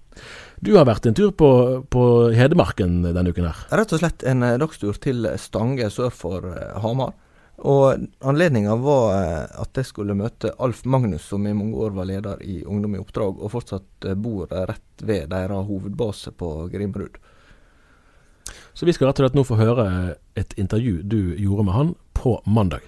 Du 0.59 0.73
har 0.75 0.87
vært 0.89 1.07
en 1.07 1.15
tur 1.15 1.31
på, 1.31 1.49
på 1.91 2.05
Hedmarken 2.35 2.99
denne 3.05 3.31
uken 3.31 3.47
her? 3.47 3.61
Rett 3.79 3.95
og 3.95 4.01
slett 4.03 4.25
en 4.27 4.43
eh, 4.43 4.57
dagstur 4.59 4.99
til 4.99 5.29
Stange 5.39 5.87
sør 5.93 6.11
for 6.11 6.49
uh, 6.51 6.75
Hamar. 6.83 7.15
Og 7.63 8.03
anledninga 8.27 8.75
var 8.83 9.05
uh, 9.15 9.61
at 9.63 9.79
jeg 9.79 9.87
skulle 9.87 10.17
møte 10.19 10.51
Alf 10.59 10.83
Magnus, 10.83 11.29
som 11.31 11.47
i 11.47 11.55
mange 11.55 11.79
år 11.79 11.95
var 11.95 12.11
leder 12.11 12.43
i 12.43 12.59
Ungdom 12.67 12.97
i 12.97 12.99
oppdrag, 12.99 13.39
og 13.39 13.53
fortsatt 13.55 14.09
bor 14.19 14.51
rett 14.51 15.05
ved 15.07 15.31
deres 15.31 15.63
hovedbase 15.71 16.35
på 16.35 16.57
Grimrud. 16.75 17.15
Så 18.73 18.85
vi 18.85 18.93
skal 18.93 19.09
rett 19.09 19.21
og 19.21 19.27
slett 19.27 19.39
nå 19.39 19.45
få 19.47 19.59
høre 19.59 19.87
et 20.35 20.53
intervju 20.59 21.01
du 21.03 21.35
gjorde 21.39 21.69
med 21.69 21.73
han 21.73 21.95
på 22.13 22.39
mandag. 22.45 22.83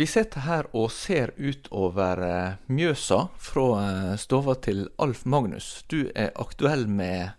Vi 0.00 0.06
sitter 0.08 0.46
her 0.46 0.68
og 0.72 0.86
ser 0.96 1.34
utover 1.36 2.20
uh, 2.24 2.58
Mjøsa 2.72 3.24
fra 3.36 3.64
uh, 3.74 4.12
stova 4.16 4.54
til 4.62 4.86
Alf 5.02 5.26
Magnus. 5.28 5.82
Du 5.92 6.06
er 6.14 6.30
aktuell 6.40 6.86
med 6.88 7.34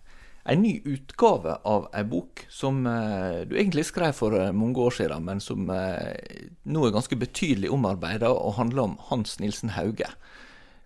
en 0.46 0.62
ny 0.62 0.76
utgave 0.86 1.56
av 1.66 1.88
ei 1.98 2.04
bok 2.06 2.44
som 2.54 2.84
uh, 2.86 3.42
du 3.50 3.56
egentlig 3.56 3.88
skrev 3.90 4.14
for 4.14 4.38
mange 4.54 4.78
år 4.78 4.94
siden, 5.00 5.26
men 5.26 5.42
som 5.42 5.64
nå 5.66 6.86
er 6.86 6.94
ganske 6.94 7.18
betydelig 7.18 7.72
omarbeida 7.74 8.30
og 8.30 8.60
handler 8.60 8.92
om 8.92 8.96
Hans 9.10 9.40
Nilsen 9.42 9.74
Hauge. 9.74 10.12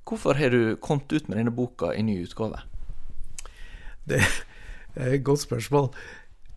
Hvorfor 0.05 0.37
har 0.37 0.53
du 0.53 0.75
kommet 0.77 1.09
ut 1.09 1.25
med 1.27 1.39
denne 1.39 1.53
boka 1.53 1.89
i 1.97 2.03
ny 2.05 2.19
utgave? 2.21 2.59
Det 4.05 4.21
er 4.21 5.15
et 5.15 5.23
godt 5.25 5.41
spørsmål. 5.47 5.89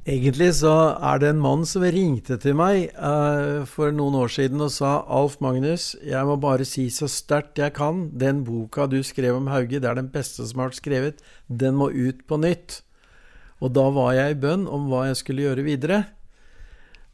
Egentlig 0.09 0.51
så 0.61 0.73
er 1.05 1.21
det 1.21 1.31
en 1.33 1.41
mann 1.41 1.65
som 1.69 1.85
ringte 1.85 2.37
til 2.41 2.55
meg 2.57 2.91
uh, 2.97 3.65
for 3.69 3.93
noen 3.93 4.19
år 4.21 4.31
siden 4.33 4.61
og 4.65 4.71
sa 4.73 4.99
Alf 5.05 5.39
Magnus, 5.45 5.95
jeg 6.05 6.29
må 6.29 6.39
bare 6.41 6.65
si 6.69 6.87
så 6.93 7.09
sterkt 7.13 7.61
jeg 7.61 7.75
kan, 7.77 8.07
den 8.17 8.45
boka 8.45 8.87
du 8.89 9.03
skrev 9.05 9.37
om 9.37 9.51
Hauge, 9.53 9.81
det 9.81 9.89
er 9.89 9.99
den 9.99 10.13
beste 10.13 10.47
som 10.49 10.63
har 10.63 10.71
vært 10.71 10.81
skrevet, 10.81 11.25
den 11.49 11.77
må 11.77 11.91
ut 11.93 12.25
på 12.29 12.41
nytt. 12.41 12.83
Og 13.65 13.75
da 13.77 13.89
var 13.93 14.15
jeg 14.17 14.37
i 14.37 14.41
bønn 14.45 14.69
om 14.71 14.89
hva 14.89 15.07
jeg 15.09 15.21
skulle 15.21 15.45
gjøre 15.49 15.67
videre. 15.67 16.03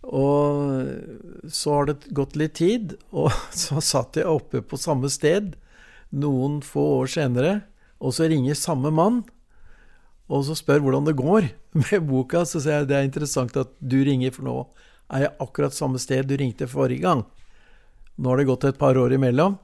Og 0.05 1.51
så 1.51 1.79
har 1.79 1.91
det 1.91 2.15
gått 2.15 2.39
litt 2.39 2.59
tid, 2.59 2.99
og 3.15 3.31
så 3.65 3.83
satt 3.83 4.19
jeg 4.19 4.31
oppe 4.31 4.63
på 4.63 4.79
samme 4.79 5.11
sted 5.11 5.55
noen 6.15 6.61
få 6.65 6.85
år 7.01 7.11
senere, 7.11 7.55
og 7.99 8.15
så 8.15 8.29
ringer 8.31 8.59
samme 8.59 8.93
mann 8.95 9.23
og 10.33 10.45
så 10.47 10.57
spør 10.57 10.83
hvordan 10.85 11.09
det 11.09 11.17
går 11.19 11.49
med 11.83 12.09
boka. 12.09 12.45
Så 12.49 12.63
sier 12.63 12.83
jeg 12.83 12.91
det 12.91 12.99
er 12.99 13.09
interessant 13.09 13.57
at 13.61 13.73
du 13.81 14.01
ringer, 14.07 14.33
for 14.35 14.47
nå 14.47 14.57
er 15.13 15.27
jeg 15.27 15.37
akkurat 15.45 15.77
samme 15.77 16.01
sted 16.01 16.29
du 16.29 16.37
ringte 16.41 16.69
forrige 16.71 17.05
gang. 17.05 17.25
Nå 18.17 18.31
har 18.31 18.41
det 18.41 18.49
gått 18.49 18.69
et 18.69 18.81
par 18.81 18.97
år 18.97 19.17
imellom, 19.17 19.59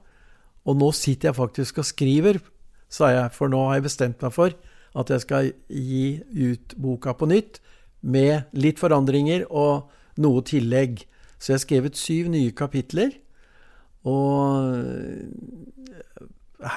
og 0.68 0.76
nå 0.76 0.90
sitter 0.92 1.30
jeg 1.30 1.38
faktisk 1.38 1.80
og 1.80 1.88
skriver, 1.88 2.40
sa 2.90 3.12
jeg, 3.14 3.30
for 3.32 3.50
nå 3.50 3.62
har 3.68 3.78
jeg 3.78 3.86
bestemt 3.86 4.22
meg 4.24 4.34
for 4.34 4.54
at 4.98 5.12
jeg 5.12 5.22
skal 5.22 5.52
gi 5.70 6.18
ut 6.34 6.74
boka 6.82 7.14
på 7.14 7.28
nytt, 7.30 7.60
med 8.00 8.50
litt 8.56 8.80
forandringer 8.80 9.44
og 9.46 9.90
noe 10.20 10.42
tillegg. 10.44 11.04
Så 11.38 11.52
jeg 11.52 11.58
har 11.58 11.62
skrevet 11.62 12.00
syv 12.00 12.30
nye 12.32 12.52
kapitler. 12.56 13.12
Og 14.08 14.74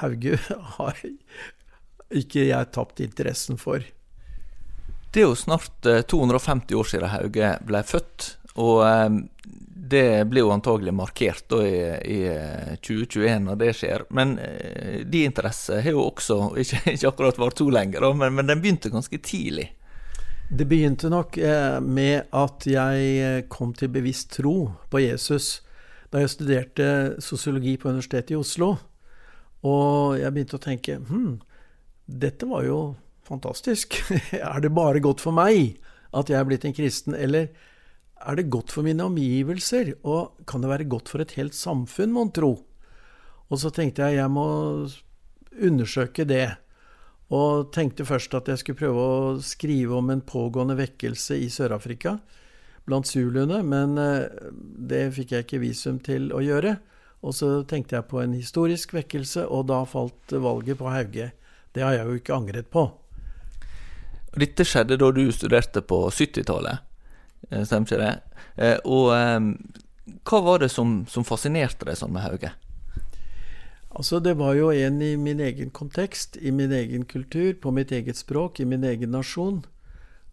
Hauge 0.00 0.38
har 0.78 1.00
ikke 2.14 2.48
jeg 2.48 2.72
tapt 2.74 3.02
interessen 3.04 3.58
for. 3.60 3.84
Det 5.14 5.22
er 5.22 5.28
jo 5.28 5.38
snart 5.38 5.86
250 6.10 6.72
eh, 6.72 6.78
år 6.78 6.90
siden 6.90 7.12
Hauge 7.12 7.52
ble 7.66 7.82
født. 7.86 8.32
Og 8.62 8.82
eh, 8.86 9.20
det 9.94 10.24
blir 10.30 10.42
jo 10.42 10.52
antagelig 10.54 10.94
markert 10.96 11.46
da 11.52 11.60
i, 11.62 11.76
i 12.16 12.18
2021 12.82 13.28
eh, 13.28 13.40
når 13.44 13.60
det 13.60 13.70
skjer. 13.78 14.06
Men 14.14 14.36
de 15.06 15.24
interesser 15.26 15.84
har 15.84 15.94
jo 15.94 16.08
også 16.08 16.38
ikke, 16.62 16.82
ikke 16.96 17.12
akkurat 17.12 17.40
vart 17.42 17.62
så 17.62 17.68
lenger, 17.70 18.08
men, 18.18 18.34
men 18.40 18.50
den 18.50 18.62
begynte 18.64 18.92
ganske 18.94 19.20
tidlig. 19.22 19.70
Det 20.44 20.66
begynte 20.68 21.08
nok 21.08 21.38
med 21.80 22.26
at 22.36 22.66
jeg 22.68 23.46
kom 23.50 23.70
til 23.74 23.88
bevisst 23.90 24.34
tro 24.36 24.74
på 24.92 25.00
Jesus 25.00 25.62
da 26.12 26.20
jeg 26.20 26.30
studerte 26.30 26.88
sosiologi 27.24 27.78
på 27.80 27.88
Universitetet 27.88 28.34
i 28.34 28.38
Oslo. 28.38 28.74
Og 29.64 30.18
jeg 30.20 30.34
begynte 30.34 30.58
å 30.58 30.64
tenke 30.64 30.98
hm, 31.08 31.38
dette 32.04 32.48
var 32.48 32.66
jo 32.66 32.78
fantastisk. 33.24 33.96
er 34.36 34.60
det 34.60 34.74
bare 34.76 35.02
godt 35.04 35.24
for 35.24 35.36
meg 35.36 35.78
at 36.14 36.30
jeg 36.30 36.38
er 36.38 36.46
blitt 36.48 36.66
en 36.68 36.76
kristen, 36.76 37.16
eller 37.16 37.48
er 38.24 38.38
det 38.38 38.50
godt 38.52 38.72
for 38.72 38.86
mine 38.86 39.04
omgivelser? 39.08 39.94
Og 40.04 40.44
kan 40.48 40.62
det 40.62 40.70
være 40.70 40.90
godt 40.90 41.10
for 41.12 41.24
et 41.24 41.34
helt 41.38 41.56
samfunn, 41.56 42.12
mon 42.14 42.32
tro? 42.34 42.58
Og 43.50 43.60
så 43.60 43.72
tenkte 43.74 44.06
jeg 44.06 44.20
jeg 44.20 44.32
må 44.32 44.46
undersøke 45.54 46.26
det. 46.28 46.46
Og 47.34 47.72
tenkte 47.74 48.06
først 48.06 48.36
at 48.36 48.48
jeg 48.50 48.60
skulle 48.60 48.80
prøve 48.84 49.04
å 49.04 49.42
skrive 49.44 49.96
om 49.96 50.12
en 50.12 50.22
pågående 50.24 50.76
vekkelse 50.78 51.38
i 51.40 51.48
Sør-Afrika 51.52 52.18
blant 52.84 53.08
zuluene, 53.08 53.62
men 53.64 53.96
eh, 54.00 54.50
det 54.52 55.06
fikk 55.16 55.32
jeg 55.32 55.46
ikke 55.46 55.62
visum 55.62 56.00
til 56.04 56.28
å 56.36 56.42
gjøre. 56.44 56.76
Og 57.24 57.32
så 57.32 57.48
tenkte 57.68 57.96
jeg 57.96 58.08
på 58.10 58.20
en 58.20 58.34
historisk 58.36 58.92
vekkelse, 58.92 59.46
og 59.48 59.70
da 59.70 59.80
falt 59.88 60.34
valget 60.44 60.78
på 60.80 60.90
Hauge. 60.92 61.30
Det 61.72 61.82
har 61.82 61.96
jeg 61.96 62.06
jo 62.06 62.18
ikke 62.20 62.36
angret 62.36 62.68
på. 62.72 62.84
Dette 64.34 64.66
skjedde 64.66 64.98
da 65.00 65.08
du 65.14 65.22
studerte 65.32 65.80
på 65.86 66.02
70-tallet, 66.10 66.84
eh, 67.50 67.62
stemmer 67.64 67.88
ikke 67.88 68.02
det? 68.02 68.12
Eh, 68.58 68.76
og 68.84 69.12
eh, 69.14 69.48
hva 70.26 70.40
var 70.44 70.60
det 70.60 70.70
som, 70.74 71.02
som 71.08 71.24
fascinerte 71.24 71.86
deg 71.88 71.96
sånn 71.96 72.12
med 72.12 72.26
Hauge? 72.26 72.52
Altså, 73.94 74.18
det 74.18 74.34
var 74.40 74.56
jo 74.58 74.72
en 74.74 74.98
i 75.06 75.14
min 75.16 75.40
egen 75.40 75.70
kontekst, 75.70 76.36
i 76.42 76.50
min 76.50 76.72
egen 76.74 77.06
kultur, 77.06 77.54
på 77.62 77.70
mitt 77.70 77.92
eget 77.94 78.18
språk, 78.18 78.58
i 78.60 78.66
min 78.66 78.84
egen 78.84 79.14
nasjon. 79.14 79.62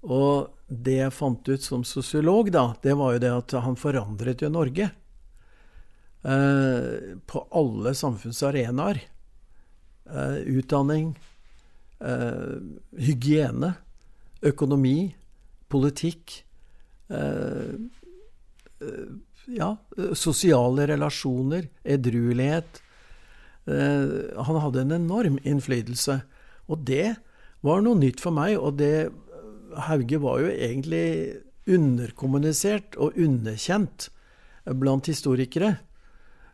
Og 0.01 0.49
det 0.67 0.97
jeg 0.97 1.13
fant 1.13 1.45
ut 1.45 1.61
som 1.61 1.85
sosiolog, 1.85 2.49
da, 2.51 2.71
det 2.81 2.97
var 2.97 3.15
jo 3.15 3.21
det 3.21 3.31
at 3.35 3.55
han 3.61 3.77
forandret 3.77 4.41
jo 4.41 4.49
Norge. 4.49 4.89
Eh, 6.23 7.17
på 7.25 7.47
alle 7.51 7.95
samfunnsarenaer. 7.95 9.01
Eh, 10.05 10.35
utdanning, 10.35 11.19
eh, 11.99 12.57
hygiene, 12.97 13.73
økonomi, 14.41 15.15
politikk. 15.69 16.43
Ja, 19.51 19.75
sosiale 20.15 20.85
relasjoner, 20.87 21.67
edruelighet. 21.83 22.79
Han 23.67 24.59
hadde 24.63 24.81
en 24.81 24.95
enorm 24.95 25.37
innflytelse. 25.43 26.21
Og 26.67 26.85
det 26.87 27.17
var 27.61 27.83
noe 27.83 27.99
nytt 27.99 28.23
for 28.23 28.31
meg, 28.31 28.57
og 28.57 28.79
det 28.79 29.11
Hauge 29.75 30.21
var 30.23 30.39
jo 30.39 30.55
egentlig 30.55 31.37
underkommunisert 31.67 32.95
og 32.95 33.19
underkjent 33.19 34.09
blant 34.79 35.11
historikere. 35.11 35.77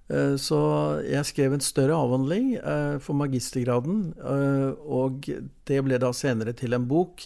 Eh, 0.07 0.35
så 0.39 0.59
jeg 1.03 1.27
skrev 1.27 1.55
en 1.55 1.63
større 1.63 1.95
avhandling 1.99 2.53
eh, 2.57 2.95
for 3.03 3.17
magistergraden, 3.19 4.13
eh, 4.15 4.69
og 4.87 5.27
det 5.67 5.81
ble 5.83 5.99
da 5.99 6.13
senere 6.15 6.55
til 6.55 6.77
en 6.77 6.87
bok 6.87 7.25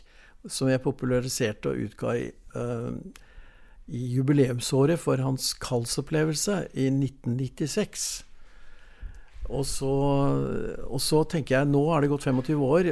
som 0.50 0.72
jeg 0.72 0.82
populariserte 0.82 1.70
og 1.70 1.84
utga 1.86 2.16
i, 2.18 2.24
i 3.94 4.00
jubileumsåret 4.16 4.98
for 4.98 5.22
hans 5.22 5.52
kallsopplevelse 5.62 6.56
i 6.74 6.88
1996. 6.90 8.08
Og 9.52 9.62
så, 9.70 9.92
og 10.88 10.98
så, 11.04 11.22
tenker 11.30 11.60
jeg 11.60 11.70
nå 11.70 11.84
har 11.92 12.02
det 12.02 12.10
gått 12.10 12.26
25 12.26 12.66
år 12.66 12.90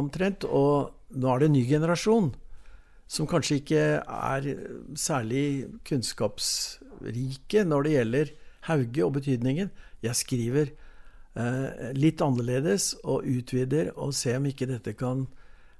omtrent, 0.00 0.48
og 0.50 0.90
nå 1.14 1.30
er 1.30 1.38
det 1.38 1.50
en 1.52 1.54
ny 1.54 1.62
generasjon 1.70 2.32
som 3.06 3.30
kanskje 3.30 3.60
ikke 3.60 3.84
er 4.02 4.50
særlig 4.98 5.46
kunnskapsrike 5.86 7.62
når 7.68 7.86
det 7.86 7.94
gjelder 7.94 8.34
Hauge 8.66 9.04
og 9.04 9.14
betydningen. 9.18 9.70
Jeg 10.04 10.18
skriver 10.18 10.72
eh, 10.72 11.92
litt 11.96 12.22
annerledes 12.24 12.94
og 13.04 13.26
utvider 13.28 13.92
og 13.96 14.14
ser 14.16 14.40
om 14.40 14.48
ikke 14.50 14.68
dette 14.70 14.96
kan 14.98 15.26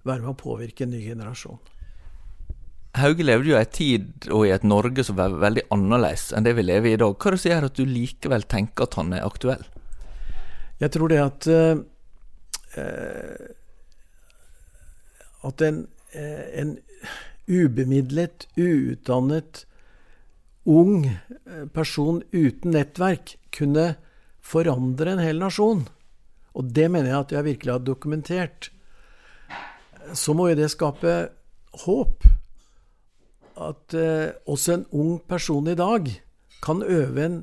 være 0.07 0.23
med 0.23 0.33
å 0.33 0.39
påvirke 0.39 0.87
en 0.87 0.95
ny 0.95 1.03
generasjon. 1.05 1.59
Hauge 2.99 3.27
levde 3.27 3.53
jo 3.53 3.57
i 3.59 3.61
en 3.61 3.75
tid 3.75 4.29
og 4.33 4.47
i 4.47 4.55
et 4.55 4.65
Norge 4.67 5.05
som 5.07 5.19
var 5.19 5.37
veldig 5.39 5.67
annerledes 5.75 6.33
enn 6.35 6.47
det 6.47 6.55
vi 6.59 6.65
lever 6.65 6.93
i 6.93 6.97
i 6.97 7.01
dag. 7.01 7.15
Hva 7.15 7.31
er 7.31 7.37
det 7.37 7.43
som 7.43 7.53
gjør 7.53 7.69
at 7.69 7.79
du 7.79 7.85
likevel 7.87 8.47
tenker 8.49 8.89
at 8.89 8.99
han 8.99 9.15
er 9.15 9.27
aktuell? 9.27 9.65
Jeg 10.79 10.95
tror 10.95 11.11
det 11.11 11.21
at 11.23 11.49
eh, 11.51 11.79
At 15.49 15.63
en, 15.63 15.79
uh, 16.15 16.47
en 16.61 16.71
ubemidlet, 17.49 18.47
uutdannet 18.59 19.65
ung 20.69 21.07
eh, 21.09 21.65
person 21.73 22.21
uten 22.33 22.75
nettverk 22.77 23.37
kunne 23.55 23.95
forandre 24.45 25.15
en 25.15 25.23
hel 25.23 25.41
nasjon, 25.41 25.87
og 26.55 26.73
det 26.75 26.89
mener 26.91 27.13
jeg 27.13 27.21
at 27.21 27.35
jeg 27.37 27.49
virkelig 27.49 27.75
har 27.75 27.85
dokumentert, 27.85 28.71
så 30.15 30.33
må 30.37 30.49
jo 30.49 30.59
det 30.59 30.71
skape 30.73 31.17
håp. 31.85 32.25
At 33.59 33.95
eh, 33.97 34.33
også 34.47 34.79
en 34.79 34.87
ung 34.95 35.19
person 35.29 35.67
i 35.69 35.77
dag 35.79 36.09
kan 36.65 36.83
øve 36.83 37.25
en 37.25 37.39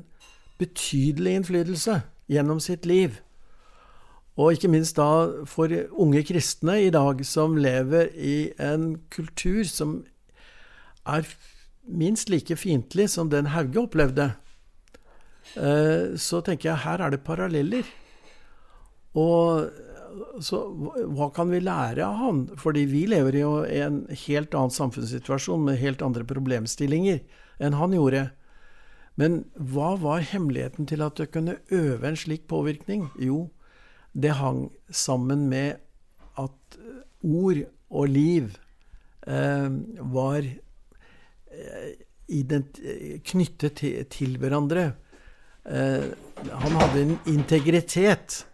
betydelig 0.58 1.34
innflytelse 1.40 2.00
gjennom 2.32 2.60
sitt 2.60 2.86
liv. 2.86 3.20
Og 4.36 4.52
ikke 4.52 4.68
minst 4.68 4.98
da 4.98 5.44
for 5.48 5.72
unge 5.96 6.22
kristne 6.28 6.80
i 6.84 6.90
dag 6.92 7.22
som 7.24 7.56
lever 7.56 8.10
i 8.12 8.50
en 8.60 8.96
kultur 9.12 9.64
som 9.64 10.02
er 11.06 11.24
minst 11.86 12.30
like 12.32 12.56
fiendtlig 12.58 13.08
som 13.12 13.30
den 13.30 13.50
Hauge 13.54 13.80
opplevde, 13.86 14.30
eh, 15.56 16.14
så 16.18 16.42
tenker 16.44 16.72
jeg 16.72 16.84
her 16.84 17.02
er 17.02 17.14
det 17.14 17.24
paralleller. 17.26 17.86
Og 19.16 19.70
så 20.44 20.60
hva 21.16 21.28
kan 21.34 21.50
vi 21.52 21.60
lære 21.64 22.04
av 22.04 22.16
han? 22.20 22.42
Fordi 22.60 22.86
vi 22.88 23.04
lever 23.10 23.40
jo 23.40 23.52
i 23.64 23.80
en 23.84 24.04
helt 24.26 24.54
annen 24.56 24.74
samfunnssituasjon 24.74 25.64
med 25.66 25.80
helt 25.80 26.04
andre 26.04 26.24
problemstillinger 26.28 27.22
enn 27.62 27.78
han 27.78 27.94
gjorde. 27.96 28.28
Men 29.16 29.44
hva 29.56 29.94
var 30.00 30.26
hemmeligheten 30.28 30.88
til 30.88 31.04
at 31.04 31.16
du 31.16 31.24
kunne 31.26 31.58
øve 31.72 32.08
en 32.08 32.18
slik 32.20 32.46
påvirkning? 32.48 33.08
Jo, 33.20 33.48
det 34.12 34.36
hang 34.40 34.68
sammen 34.92 35.48
med 35.48 35.80
at 36.36 36.78
ord 37.24 37.64
og 37.90 38.08
liv 38.12 38.56
eh, 39.26 39.70
var 40.12 40.44
knyttet 43.26 43.78
til, 43.80 44.04
til 44.10 44.38
hverandre. 44.42 44.90
Eh, 45.66 46.04
han 46.50 46.76
hadde 46.80 47.02
en 47.02 47.14
integritet 47.26 48.44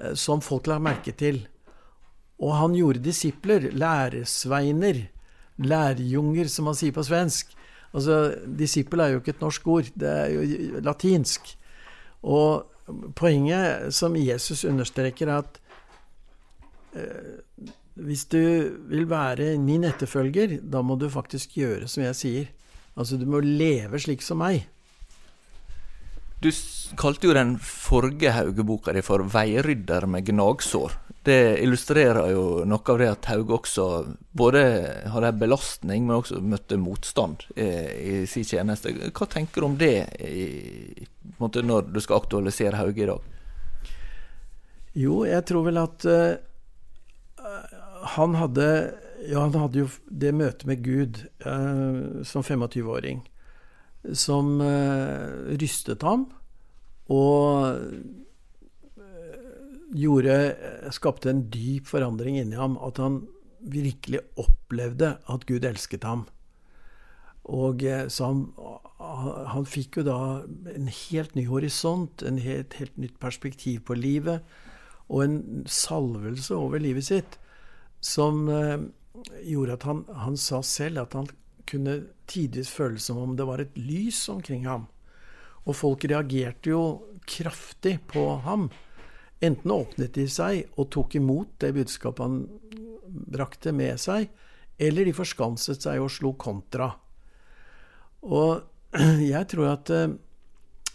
eh, 0.00 0.14
som 0.14 0.42
folk 0.44 0.68
la 0.70 0.78
merke 0.82 1.14
til. 1.16 1.42
Og 2.42 2.54
han 2.56 2.76
gjorde 2.76 3.04
disipler, 3.04 3.68
læresveiner, 3.70 5.04
lærjunger, 5.62 6.48
som 6.50 6.70
man 6.70 6.78
sier 6.78 6.94
på 6.94 7.04
svensk. 7.06 7.52
Altså, 7.92 8.34
Disippel 8.46 9.04
er 9.04 9.12
jo 9.12 9.20
ikke 9.20 9.36
et 9.36 9.44
norsk 9.44 9.66
ord, 9.68 9.90
det 9.94 10.08
er 10.08 10.32
jo 10.32 10.80
latinsk. 10.82 11.52
Og 12.22 12.64
poenget 13.16 13.92
som 13.94 14.16
Jesus 14.16 14.64
understreker, 14.64 15.28
er 15.28 15.44
at 15.44 15.60
eh, 16.96 17.72
hvis 17.94 18.24
du 18.32 18.42
vil 18.88 19.04
være 19.10 19.58
min 19.60 19.84
etterfølger, 19.84 20.58
da 20.62 20.80
må 20.80 20.96
du 20.96 21.10
faktisk 21.12 21.58
gjøre 21.60 21.88
som 21.90 22.06
jeg 22.06 22.16
sier. 22.16 22.52
Altså, 22.96 23.18
du 23.20 23.26
må 23.28 23.40
leve 23.44 24.00
slik 24.00 24.24
som 24.24 24.40
meg. 24.40 24.64
Du 26.42 26.48
kalte 26.98 27.28
jo 27.28 27.34
den 27.36 27.54
forrige 27.62 28.32
Hauge-boka 28.34 28.92
di 28.92 29.02
for 29.04 29.22
'Veirydder 29.22 30.08
med 30.10 30.26
gnagsår'. 30.26 30.96
Det 31.22 31.62
illustrerer 31.62 32.32
jo 32.32 32.64
noe 32.66 32.82
av 32.90 32.98
det 32.98 33.10
at 33.12 33.28
Hauge 33.30 33.54
også 33.54 33.84
både 34.34 34.62
hadde 35.06 35.28
en 35.28 35.38
belastning, 35.38 36.06
men 36.06 36.16
også 36.16 36.40
møtte 36.42 36.80
motstand 36.82 37.44
i, 37.54 37.68
i 37.94 38.26
sin 38.26 38.44
tjeneste. 38.44 38.90
Hva 39.14 39.28
tenker 39.30 39.62
du 39.62 39.68
om 39.68 39.76
det 39.78 40.08
i, 40.18 41.06
måte, 41.38 41.62
når 41.62 41.92
du 41.94 42.00
skal 42.02 42.18
aktualisere 42.18 42.80
Hauge 42.80 43.04
i 43.04 43.10
dag? 43.12 43.20
Jo, 44.98 45.22
jeg 45.24 45.46
tror 45.46 45.68
vel 45.70 45.78
at 45.78 46.08
uh, 46.10 46.34
han 48.02 48.34
hadde 48.34 48.68
ja, 49.28 49.42
han 49.44 49.54
hadde 49.54 49.84
jo 49.84 49.90
det 50.08 50.32
møtet 50.34 50.66
med 50.68 50.82
Gud 50.84 51.20
eh, 51.46 52.22
som 52.26 52.42
25-åring 52.42 53.22
som 54.18 54.56
eh, 54.64 55.54
rystet 55.60 56.02
ham, 56.02 56.26
og 57.12 57.68
eh, 58.98 59.12
gjorde, 59.94 60.36
skapte 60.94 61.30
en 61.30 61.44
dyp 61.52 61.86
forandring 61.86 62.40
inni 62.40 62.58
ham. 62.58 62.74
At 62.82 62.98
han 62.98 63.22
virkelig 63.62 64.24
opplevde 64.40 65.14
at 65.30 65.46
Gud 65.46 65.68
elsket 65.68 66.06
ham. 66.08 66.24
Og 67.42 67.82
så 68.10 68.26
han, 68.30 68.40
han 69.50 69.66
fikk 69.66 70.00
jo 70.00 70.04
da 70.06 70.18
en 70.72 70.88
helt 70.90 71.36
ny 71.38 71.44
horisont, 71.46 72.22
en 72.26 72.38
helt, 72.42 72.74
helt 72.78 72.98
nytt 72.98 73.18
perspektiv 73.22 73.82
på 73.86 73.98
livet, 73.98 74.42
og 75.10 75.24
en 75.24 75.38
salvelse 75.70 76.54
over 76.56 76.82
livet 76.82 77.06
sitt 77.06 77.38
som 78.02 78.48
eh, 78.50 78.78
gjorde 79.46 79.78
at 79.78 79.86
han, 79.86 80.02
han 80.24 80.36
sa 80.40 80.62
selv 80.66 81.04
at 81.04 81.14
han 81.16 81.28
kunne 81.68 82.00
tidvis 82.30 82.70
føle 82.72 83.00
som 83.00 83.20
om 83.22 83.36
det 83.38 83.46
var 83.46 83.62
et 83.62 83.76
lys 83.78 84.24
omkring 84.32 84.66
ham. 84.66 84.88
Og 85.62 85.78
folk 85.78 86.04
reagerte 86.10 86.72
jo 86.72 86.82
kraftig 87.28 88.00
på 88.10 88.24
ham. 88.42 88.68
Enten 89.42 89.74
åpnet 89.74 90.14
de 90.18 90.26
seg 90.30 90.66
og 90.76 90.90
tok 90.94 91.16
imot 91.18 91.54
det 91.62 91.72
budskapet 91.76 92.26
han 92.26 92.40
brakte 93.06 93.72
med 93.76 94.00
seg, 94.00 94.28
eller 94.82 95.06
de 95.06 95.14
forskanset 95.14 95.84
seg 95.84 96.02
og 96.02 96.10
slo 96.10 96.34
kontra. 96.40 96.90
Og 98.26 98.62
jeg 99.32 99.48
tror 99.50 99.72
at 99.72 99.92
eh, 99.94 100.14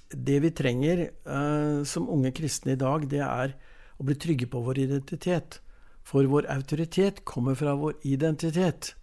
det 0.07 0.37
vi 0.39 0.53
trenger 0.55 1.01
uh, 1.27 1.83
som 1.83 2.07
unge 2.07 2.31
kristne 2.31 2.77
i 2.77 2.79
dag, 2.79 3.03
det 3.11 3.19
er 3.19 3.55
å 3.99 4.05
bli 4.07 4.15
trygge 4.15 4.47
på 4.47 4.61
vår 4.63 4.79
identitet. 4.85 5.59
For 6.07 6.23
vår 6.23 6.47
autoritet 6.47 7.25
kommer 7.27 7.57
fra 7.59 7.75
vår 7.75 7.97
identitet. 8.07 8.93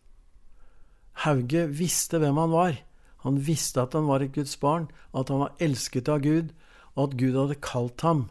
Hauge 1.24 1.66
visste 1.68 2.18
hvem 2.22 2.38
han 2.40 2.52
var. 2.54 2.78
Han 3.24 3.40
visste 3.44 3.82
at 3.84 3.92
han 3.96 4.08
var 4.08 4.24
et 4.24 4.32
Guds 4.32 4.56
barn, 4.60 4.88
at 5.12 5.28
han 5.28 5.42
var 5.44 5.58
elsket 5.60 6.08
av 6.08 6.22
Gud, 6.24 6.54
og 6.94 7.02
at 7.08 7.18
Gud 7.20 7.36
hadde 7.36 7.60
kalt 7.64 8.04
ham. 8.06 8.26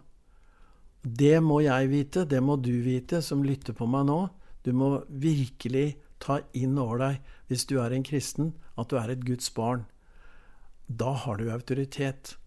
Det 1.04 1.38
må 1.44 1.60
jeg 1.62 1.90
vite, 1.92 2.26
det 2.26 2.42
må 2.42 2.58
du 2.58 2.72
vite 2.86 3.22
som 3.22 3.44
lytter 3.46 3.76
på 3.78 3.86
meg 3.90 4.08
nå. 4.10 4.20
Du 4.66 4.72
må 4.74 5.04
virkelig 5.10 5.98
ta 6.24 6.40
inn 6.56 6.78
over 6.80 7.02
deg, 7.02 7.18
hvis 7.50 7.66
du 7.70 7.76
er 7.84 7.94
en 7.94 8.06
kristen, 8.08 8.54
at 8.80 8.90
du 8.90 8.98
er 8.98 9.12
et 9.12 9.26
Guds 9.28 9.52
barn. 9.54 9.86
Da 10.88 11.12
har 11.26 11.38
du 11.38 11.52
autoritet. 11.52 12.38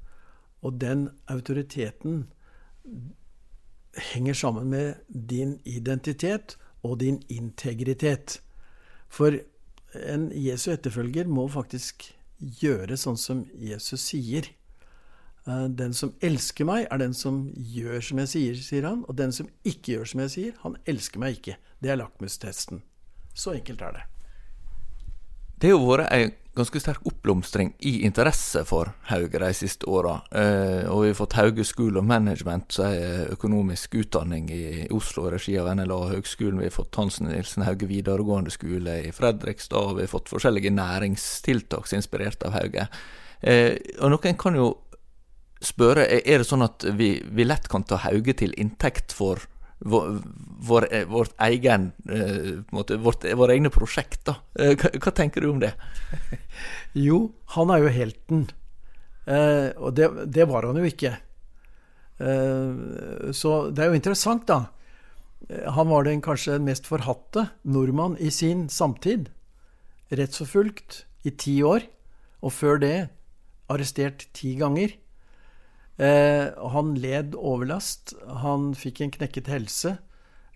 Og 0.65 0.81
den 0.81 1.11
autoriteten 1.31 2.25
henger 3.97 4.35
sammen 4.35 4.71
med 4.71 4.95
din 5.09 5.59
identitet 5.65 6.57
og 6.85 7.01
din 7.01 7.23
integritet. 7.29 8.41
For 9.09 9.39
en 9.97 10.29
Jesu 10.35 10.71
etterfølger 10.75 11.29
må 11.31 11.47
faktisk 11.49 12.11
gjøre 12.61 12.99
sånn 13.01 13.19
som 13.21 13.45
Jesus 13.55 14.05
sier. 14.11 14.49
Eh, 15.47 15.69
den 15.79 15.95
som 15.97 16.15
elsker 16.25 16.69
meg, 16.69 16.89
er 16.91 17.01
den 17.01 17.15
som 17.17 17.47
gjør 17.55 18.03
som 18.05 18.21
jeg 18.25 18.33
sier, 18.33 18.61
sier 18.69 18.89
han. 18.89 19.05
Og 19.09 19.17
den 19.19 19.33
som 19.33 19.49
ikke 19.65 19.97
gjør 19.97 20.13
som 20.13 20.27
jeg 20.27 20.35
sier, 20.35 20.59
han 20.65 20.77
elsker 20.87 21.23
meg 21.23 21.41
ikke. 21.41 21.57
Det 21.81 21.93
er 21.93 22.01
lakmustesten. 22.01 22.83
Så 23.37 23.57
enkelt 23.57 23.83
er 23.85 23.99
det. 23.99 24.05
Det 25.57 25.71
har 25.71 25.79
jo 25.79 25.89
vært 25.89 26.13
ei 26.13 26.27
ganske 26.57 26.81
sterk 26.81 27.05
oppblomstring 27.09 27.75
i 27.85 27.99
interesse 28.07 28.63
for 28.69 28.91
Hauge 29.11 29.41
de 29.41 29.49
siste 29.57 29.89
åra. 29.89 30.15
Eh, 30.33 30.89
og 30.89 31.03
vi 31.03 31.11
har 31.11 31.19
fått 31.19 31.37
Hauge 31.37 31.65
School 31.69 31.99
of 32.01 32.07
Management, 32.09 32.73
som 32.73 32.89
er 32.89 33.33
økonomisk 33.35 33.99
utdanning 34.01 34.49
i 34.53 34.87
Oslo, 34.95 35.27
regi 35.33 35.57
av 35.61 35.69
NLA 35.77 35.99
Høgskolen. 36.15 36.61
Vi 36.61 36.71
har 36.71 36.77
fått 36.77 36.97
Hansen 36.97 37.29
Nilsen 37.29 37.67
Hauge 37.67 37.89
videregående 37.91 38.53
skole 38.55 38.99
i 39.05 39.13
Fredrikstad. 39.17 39.93
Og 39.93 40.01
vi 40.01 40.07
har 40.07 40.13
fått 40.13 40.33
forskjellige 40.33 40.73
næringstiltak 40.77 41.91
er 41.91 42.01
inspirert 42.01 42.49
av 42.49 42.57
Hauge. 42.57 42.89
Eh, 43.41 43.77
og 44.01 44.15
noen 44.17 44.41
kan 44.41 44.57
jo 44.57 44.71
spørre, 45.65 46.09
er 46.09 46.41
det 46.41 46.49
sånn 46.49 46.65
at 46.65 46.85
vi, 46.97 47.19
vi 47.33 47.49
lett 47.49 47.69
kan 47.73 47.85
ta 47.85 48.01
Hauge 48.05 48.37
til 48.37 48.57
inntekt 48.61 49.13
for 49.17 49.45
vår, 49.79 50.21
vår, 50.59 50.87
eh, 50.95 51.05
vårt 51.07 51.35
egen 51.41 51.91
uh, 52.11 52.63
måte, 52.73 52.97
vårt, 52.97 53.25
våre 53.37 53.57
egne 53.57 53.71
prosjekt. 53.71 54.29
Uh, 54.29 54.73
hva, 54.73 54.91
hva, 54.97 55.13
tenker 55.13 55.45
du 55.45 55.51
om 55.51 55.61
det? 55.61 55.75
jo, 57.07 57.33
han 57.57 57.73
er 57.75 57.85
jo 57.85 57.93
helten. 57.93 58.47
Eh, 59.27 59.75
og 59.77 59.97
det, 59.99 60.09
det, 60.33 60.47
var 60.47 60.69
han 60.69 60.79
jo 60.79 60.87
ikke. 60.87 61.17
så 62.17 63.51
det 63.75 63.83
er 63.83 63.91
jo 63.91 63.97
interessant, 63.99 64.47
da. 64.49 64.71
Han 65.75 65.91
var 65.91 66.07
den 66.07 66.23
kanskje 66.25 66.55
mest 66.63 66.87
forhatte 66.89 67.49
nordmann 67.69 68.15
i 68.23 68.31
sin 68.33 68.71
samtid. 68.73 69.27
Rettsforfulgt 70.09 71.03
i 71.29 71.35
ti 71.35 71.59
år, 71.67 71.85
og 72.41 72.55
før 72.55 72.81
det 72.81 72.95
arrestert 73.69 74.29
ti 74.33 74.55
ganger. 74.57 74.95
Eh, 75.97 76.69
han 76.73 76.95
led 77.01 77.35
overlast. 77.37 78.15
Han 78.43 78.73
fikk 78.77 79.01
en 79.01 79.15
knekket 79.15 79.49
helse 79.49 79.97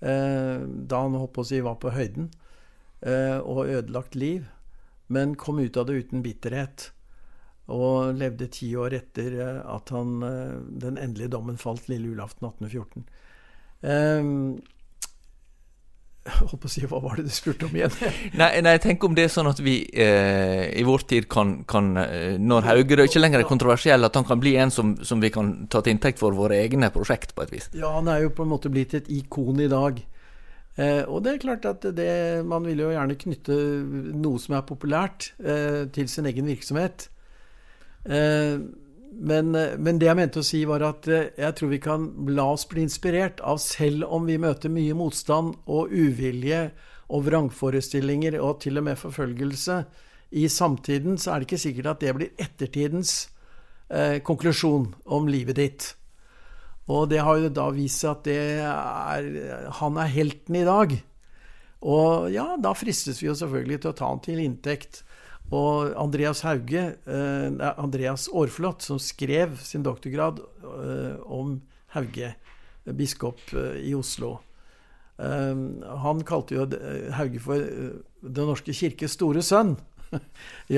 eh, 0.05 0.61
da 0.61 1.03
han 1.05 1.16
holdt 1.16 1.35
på 1.37 1.44
å 1.44 1.50
si 1.50 1.61
var 1.64 1.79
på 1.81 1.92
høyden, 1.94 2.31
eh, 3.00 3.38
og 3.40 3.68
ødelagt 3.68 4.18
liv. 4.18 4.48
Men 5.11 5.35
kom 5.40 5.59
ut 5.59 5.76
av 5.81 5.88
det 5.88 6.05
uten 6.05 6.24
bitterhet. 6.24 6.90
Og 7.70 8.18
levde 8.18 8.50
ti 8.50 8.72
år 8.79 8.96
etter 8.98 9.38
eh, 9.38 9.62
at 9.64 9.92
han, 9.94 10.18
eh, 10.26 10.59
den 10.85 11.00
endelige 11.00 11.33
dommen 11.37 11.61
falt 11.61 11.88
lille 11.90 12.12
julaften 12.12 12.50
1814. 12.50 13.09
Holdt 16.20 16.61
på 16.61 16.68
å 16.68 16.70
si, 16.70 16.83
Hva 16.85 16.98
var 17.00 17.16
det 17.16 17.30
du 17.30 17.33
spurte 17.33 17.64
om 17.64 17.76
igjen? 17.76 17.94
nei, 18.40 18.50
nei, 18.64 18.74
tenk 18.83 19.04
om 19.06 19.14
det 19.16 19.24
er 19.24 19.33
sånn 19.33 19.48
at 19.48 19.62
vi 19.64 19.78
eh, 19.88 20.66
i 20.76 20.85
vår 20.85 21.06
tid 21.09 21.28
kan, 21.33 21.54
kan 21.68 21.94
eh, 21.96 22.37
Når 22.37 22.66
Haugerød 22.68 23.09
ikke 23.09 23.22
lenger 23.22 23.40
er 23.40 23.48
kontroversiell, 23.48 24.04
at 24.04 24.18
han 24.18 24.28
kan 24.28 24.42
bli 24.42 24.52
en 24.61 24.72
som, 24.74 24.92
som, 25.06 25.22
vi 25.24 25.33
kan 25.33 25.54
ta 25.72 25.80
til 25.80 25.96
inntekt 25.96 26.20
for 26.20 26.37
våre 26.37 26.61
egne 26.61 26.92
prosjekt, 26.92 27.33
på 27.37 27.46
et 27.46 27.54
vis. 27.54 27.70
Ja, 27.72 27.94
han 27.96 28.11
er 28.12 28.26
jo 28.26 28.35
på 28.37 28.44
en 28.44 28.52
måte 28.52 28.72
blitt 28.72 28.92
et 28.98 29.09
ikon 29.12 29.64
i 29.64 29.70
dag. 29.72 30.02
Eh, 30.76 31.02
og 31.09 31.24
det 31.24 31.33
er 31.33 31.42
klart 31.42 31.66
at 31.68 31.88
det, 31.96 32.12
man 32.46 32.68
vil 32.68 32.85
jo 32.85 32.92
gjerne 32.92 33.16
knytte 33.20 33.56
noe 34.20 34.40
som 34.42 34.59
er 34.59 34.68
populært, 34.68 35.33
eh, 35.40 35.88
til 35.92 36.09
sin 36.09 36.28
egen 36.28 36.52
virksomhet. 36.52 37.09
Eh, 38.04 38.61
men, 39.11 39.55
eh, 39.55 39.77
men, 39.79 39.99
det 39.99 40.07
jeg 40.07 40.18
mente 40.18 40.42
å 40.42 40.46
si, 40.46 40.62
var 40.68 40.85
at 40.87 41.09
eh, 41.11 41.33
jeg 41.38 41.57
tror 41.59 41.73
vi 41.73 41.81
kan 41.83 42.07
la 42.31 42.46
oss 42.55 42.66
bli 42.70 42.85
inspirert 42.87 43.42
av 43.42 43.59
selv 43.62 44.07
om 44.07 44.29
vi 44.29 44.38
møter 44.40 44.73
mye 44.73 44.96
motstand 44.96 45.57
og 45.66 45.90
uvilje 45.90 46.68
og 47.11 47.27
vrangforestillinger 47.27 48.38
og 48.38 48.61
til 48.62 48.79
og 48.79 48.87
med 48.87 49.01
forfølgelse 49.01 49.81
i 50.38 50.46
samtiden, 50.46 51.18
så 51.18 51.33
er 51.33 51.40
det 51.40 51.49
ikke 51.49 51.64
sikkert 51.64 51.90
at 51.90 52.05
det 52.05 52.14
blir 52.14 52.35
ettertidens 52.38 53.14
eh, 53.90 54.20
konklusjon 54.23 54.92
om 55.11 55.27
livet 55.31 55.59
ditt. 55.59 55.88
Og 56.90 57.09
det 57.11 57.23
har 57.27 57.38
jo 57.42 57.51
da 57.55 57.68
vist 57.75 58.03
seg 58.03 58.14
at 58.14 58.31
er, 58.31 59.29
han 59.79 59.99
er 59.99 60.11
helten 60.11 60.59
i 60.59 60.66
dag. 60.66 60.94
Og 61.87 62.31
ja, 62.35 62.55
da 62.61 62.73
fristes 62.79 63.20
vi 63.23 63.29
jo 63.29 63.37
selvfølgelig 63.38 63.83
til 63.83 63.92
å 63.92 63.99
ta 63.99 64.09
han 64.11 64.23
til 64.23 64.42
inntekt. 64.42 65.03
Og 65.50 65.90
Andreas 65.98 66.44
Hauge, 66.46 66.82
eh, 66.94 67.70
Andreas 67.76 68.28
Aarflot, 68.30 68.84
som 68.86 69.00
skrev 69.02 69.56
sin 69.58 69.82
doktorgrad 69.82 70.38
eh, 70.38 71.16
om 71.26 71.56
Hauge, 71.96 72.34
biskop 72.94 73.40
eh, 73.58 73.80
i 73.90 73.94
Oslo, 73.98 74.36
eh, 75.18 75.62
han 76.04 76.22
kalte 76.26 76.54
jo 76.54 76.68
eh, 76.78 77.10
Hauge 77.18 77.42
for 77.42 77.58
eh, 77.58 77.96
Den 78.22 78.46
norske 78.46 78.74
kirkes 78.76 79.16
store 79.18 79.42
sønn. 79.42 79.74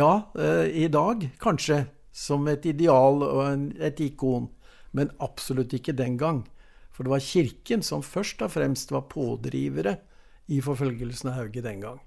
ja, 0.01 0.29
i 0.69 0.85
dag 0.93 1.25
kanskje 1.41 1.87
som 2.13 2.45
et 2.53 2.67
ideal 2.69 3.25
og 3.25 3.41
en, 3.47 3.63
et 3.81 3.99
ikon, 4.05 4.51
men 4.93 5.11
absolutt 5.25 5.73
ikke 5.73 5.95
den 5.97 6.19
gang. 6.21 6.45
For 6.93 7.05
det 7.05 7.15
var 7.15 7.25
Kirken 7.25 7.83
som 7.83 8.05
først 8.05 8.45
og 8.45 8.53
fremst 8.53 8.93
var 8.93 9.09
pådrivere 9.11 9.97
i 10.53 10.61
forfølgelsen 10.63 11.33
av 11.33 11.41
Hauge 11.41 11.65
den 11.65 11.81
gang. 11.83 11.99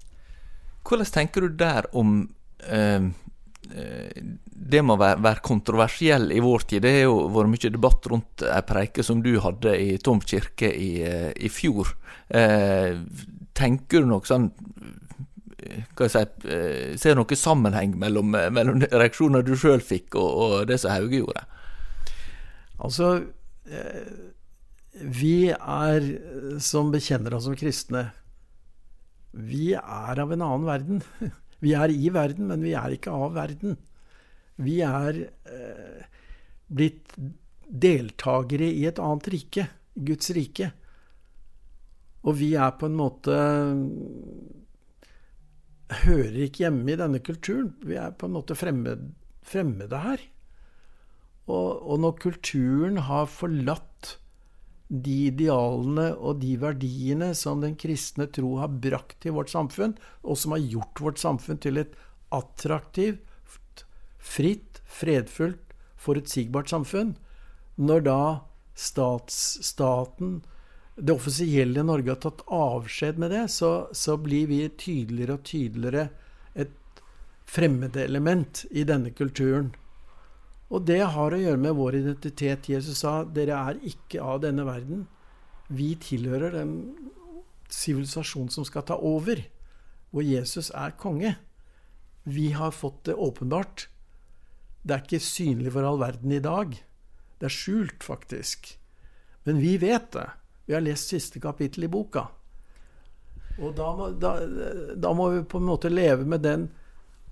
Hvordan 0.86 1.12
tenker 1.12 1.44
du 1.44 1.58
der 1.58 1.90
om 1.92 2.14
Eh, 2.16 2.24
eh, 2.24 2.35
det 4.66 4.82
må 4.82 4.96
være, 4.98 5.20
være 5.22 5.44
kontroversiell 5.44 6.30
i 6.34 6.42
vår 6.42 6.66
tid. 6.70 6.84
Det 6.84 6.92
har 6.94 7.04
jo 7.06 7.18
vært 7.34 7.52
mye 7.52 7.72
debatt 7.74 8.08
rundt 8.10 8.44
ei 8.48 8.62
preike 8.66 9.04
som 9.06 9.22
du 9.24 9.36
hadde 9.42 9.74
i 9.78 9.96
Tom 10.02 10.20
kirke 10.22 10.70
i, 10.70 10.90
eh, 11.06 11.30
i 11.36 11.50
fjor. 11.52 11.92
Eh, 12.28 12.96
tenker 13.56 14.02
du 14.02 14.10
noe 14.10 14.26
sånn 14.26 14.50
hva 15.96 16.06
jeg 16.06 16.12
si, 16.12 16.20
Ser 17.00 17.16
du 17.16 17.20
noen 17.20 17.38
sammenheng 17.38 17.96
mellom, 17.98 18.36
mellom 18.54 18.84
reaksjoner 18.86 19.42
du 19.42 19.56
sjøl 19.58 19.82
fikk, 19.82 20.14
og, 20.14 20.28
og, 20.30 20.52
det 20.70 20.78
som 20.82 20.92
Hauge 20.94 21.18
gjorde? 21.18 21.42
Altså 22.78 23.08
Vi 25.16 25.50
er, 25.50 26.06
som 26.62 26.92
bekjenner 26.94 27.34
oss 27.34 27.48
som 27.48 27.58
kristne, 27.58 28.10
vi 29.36 29.74
er 29.74 30.22
av 30.22 30.30
en 30.32 30.44
annen 30.46 30.68
verden. 30.68 31.02
Vi 31.64 31.72
er 31.76 31.92
i 31.92 32.10
verden, 32.12 32.50
men 32.50 32.64
vi 32.64 32.74
er 32.76 32.94
ikke 32.94 33.14
av 33.14 33.34
verden. 33.36 33.76
Vi 34.60 34.80
er 34.84 35.22
eh, 35.24 36.04
blitt 36.68 37.14
deltakere 37.66 38.68
i 38.70 38.84
et 38.88 39.00
annet 39.02 39.30
rike, 39.32 39.66
Guds 39.96 40.30
rike. 40.36 40.70
Og 42.26 42.38
vi 42.40 42.52
er 42.58 42.76
på 42.78 42.90
en 42.90 42.98
måte 42.98 43.34
Hører 45.86 46.40
ikke 46.48 46.64
hjemme 46.64 46.90
i 46.90 46.98
denne 46.98 47.20
kulturen. 47.22 47.68
Vi 47.86 47.94
er 47.94 48.10
på 48.18 48.26
en 48.26 48.34
måte 48.34 48.56
fremmed, 48.58 49.04
fremmede 49.46 50.00
her. 50.02 50.24
Og, 51.46 51.68
og, 51.78 52.00
når 52.02 52.16
kulturen 52.24 52.98
har 53.06 53.28
forlatt 53.30 54.16
de 54.88 55.14
idealene 55.32 56.12
og 56.14 56.40
de 56.42 56.54
verdiene 56.62 57.32
som 57.34 57.62
den 57.62 57.74
kristne 57.78 58.28
tro 58.30 58.56
har 58.60 58.70
brakt 58.70 59.18
til 59.24 59.34
vårt 59.34 59.50
samfunn, 59.50 59.96
og 60.22 60.38
som 60.38 60.54
har 60.54 60.62
gjort 60.62 61.02
vårt 61.02 61.22
samfunn 61.22 61.58
til 61.62 61.80
et 61.82 61.96
attraktivt, 62.34 63.22
fritt, 64.26 64.82
fredfullt, 64.86 65.74
forutsigbart 66.02 66.70
samfunn, 66.70 67.14
når 67.76 68.04
da 68.06 68.20
statsstaten, 68.76 70.40
det 70.96 71.12
offisielle 71.12 71.82
Norge, 71.84 72.14
har 72.14 72.20
tatt 72.22 72.44
avskjed 72.52 73.18
med 73.20 73.34
det, 73.34 73.46
så, 73.52 73.88
så 73.92 74.16
blir 74.20 74.48
vi 74.48 74.62
tydeligere 74.80 75.36
og 75.36 75.44
tydeligere 75.44 76.06
et 76.56 77.02
fremmedelement 77.46 78.64
i 78.70 78.86
denne 78.88 79.12
kulturen. 79.16 79.74
Og 80.70 80.86
det 80.86 81.02
har 81.14 81.34
å 81.34 81.38
gjøre 81.38 81.62
med 81.62 81.76
vår 81.78 82.00
identitet. 82.00 82.70
Jesus 82.70 83.02
sa 83.04 83.20
dere 83.24 83.58
er 83.70 83.82
ikke 83.86 84.22
av 84.22 84.40
denne 84.42 84.64
verden. 84.66 85.04
Vi 85.70 85.94
tilhører 86.02 86.56
den 86.58 86.72
sivilisasjonen 87.70 88.50
som 88.54 88.66
skal 88.66 88.86
ta 88.86 88.98
over, 88.98 89.42
hvor 90.10 90.26
Jesus 90.26 90.72
er 90.74 90.96
konge. 90.98 91.36
Vi 92.26 92.50
har 92.58 92.74
fått 92.74 93.04
det 93.06 93.14
åpenbart. 93.14 93.86
Det 94.82 94.94
er 94.94 95.04
ikke 95.04 95.22
synlig 95.22 95.74
for 95.74 95.86
all 95.86 96.00
verden 96.02 96.34
i 96.34 96.42
dag. 96.42 96.74
Det 97.38 97.46
er 97.46 97.54
skjult, 97.54 98.02
faktisk. 98.06 98.72
Men 99.46 99.60
vi 99.62 99.76
vet 99.82 100.10
det. 100.14 100.26
Vi 100.66 100.74
har 100.74 100.82
lest 100.82 101.12
siste 101.12 101.42
kapittel 101.42 101.86
i 101.86 101.90
boka. 101.90 102.26
Og 103.62 103.74
da 103.76 103.92
må, 103.96 104.08
da, 104.20 104.32
da 104.98 105.12
må 105.16 105.30
vi 105.32 105.44
på 105.48 105.60
en 105.60 105.68
måte 105.68 105.90
leve 105.90 106.26
med 106.28 106.42
den 106.44 106.66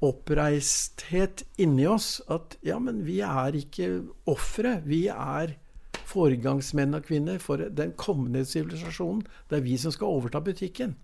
oppreisthet 0.02 1.44
inni 1.60 1.86
oss 1.86 2.18
at 2.32 2.56
ja, 2.66 2.78
men 2.82 3.04
vi 3.06 3.20
er 3.24 3.56
ikke 3.56 3.88
ofre. 4.30 4.80
Vi 4.84 5.06
er 5.08 5.56
foregangsmenn 6.04 6.94
og 6.94 7.06
-kvinner 7.06 7.38
for 7.38 7.56
den 7.56 7.92
kommende 7.92 8.44
sivilisasjonen. 8.44 9.24
Det 9.50 9.58
er 9.58 9.62
vi 9.62 9.76
som 9.76 9.92
skal 9.92 10.06
overta 10.06 10.40
butikken. 10.40 10.96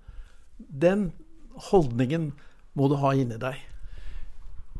Den 0.58 1.12
holdningen 1.70 2.32
må 2.74 2.88
du 2.88 2.94
ha 2.94 3.12
inni 3.14 3.38
deg. 3.38 3.56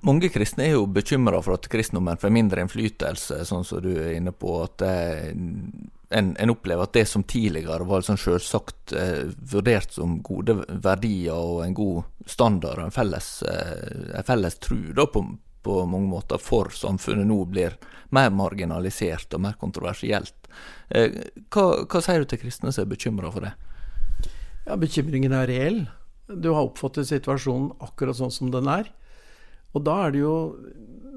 Mange 0.03 0.31
kristne 0.33 0.65
er 0.65 0.73
jo 0.79 0.87
bekymra 0.87 1.43
for 1.43 1.55
at 1.55 1.69
kristendommen 1.69 2.17
får 2.17 2.33
mindre 2.33 2.63
innflytelse, 2.65 3.45
sånn 3.45 3.65
som 3.65 3.83
du 3.85 3.91
er 3.93 4.15
inne 4.17 4.33
på. 4.33 4.63
At 4.65 4.81
en, 6.11 6.37
en, 6.37 6.51
opplever 6.51 6.83
at 6.83 6.93
det 6.93 7.05
som 7.07 7.23
tidligere 7.23 7.87
var 7.87 8.03
sånn 8.03 8.19
selvsagt 8.19 8.95
eh, 8.99 9.31
vurdert 9.53 9.95
som 9.95 10.19
gode 10.27 10.57
verdier 10.83 11.39
og 11.39 11.63
en 11.63 11.77
god 11.77 12.27
standard 12.27 12.81
og 12.81 12.89
en 12.89 12.95
felles, 12.95 13.29
eh, 13.47 14.19
felles 14.27 14.59
tru 14.59 14.91
da, 14.97 15.07
på, 15.07 15.23
på, 15.63 15.77
mange 15.87 16.11
måter 16.11 16.43
for 16.43 16.73
samfunnet 16.75 17.29
nå 17.31 17.39
blir 17.53 17.77
mer 18.17 18.33
marginalisert 18.35 19.39
og 19.39 19.45
mer 19.47 19.55
kontroversielt. 19.61 20.51
Eh, 20.91 21.15
hva, 21.47 21.67
hva, 21.87 22.03
sier 22.03 22.25
du 22.25 22.31
til 22.33 22.43
kristne 22.43 22.75
som 22.75 22.85
er 22.85 22.91
bekymra 22.91 23.31
for 23.31 23.47
det? 23.47 23.55
Ja, 24.67 24.75
Bekymringen 24.81 25.35
er 25.37 25.47
reell. 25.51 25.85
Du 26.27 26.51
har 26.57 26.67
oppfattet 26.67 27.07
situasjonen 27.11 27.71
akkurat 27.87 28.19
sånn 28.19 28.35
som 28.35 28.51
den 28.51 28.67
er. 28.71 28.91
Og 29.79 29.87
da 29.87 29.97
er 30.09 30.19
jo 30.19 30.35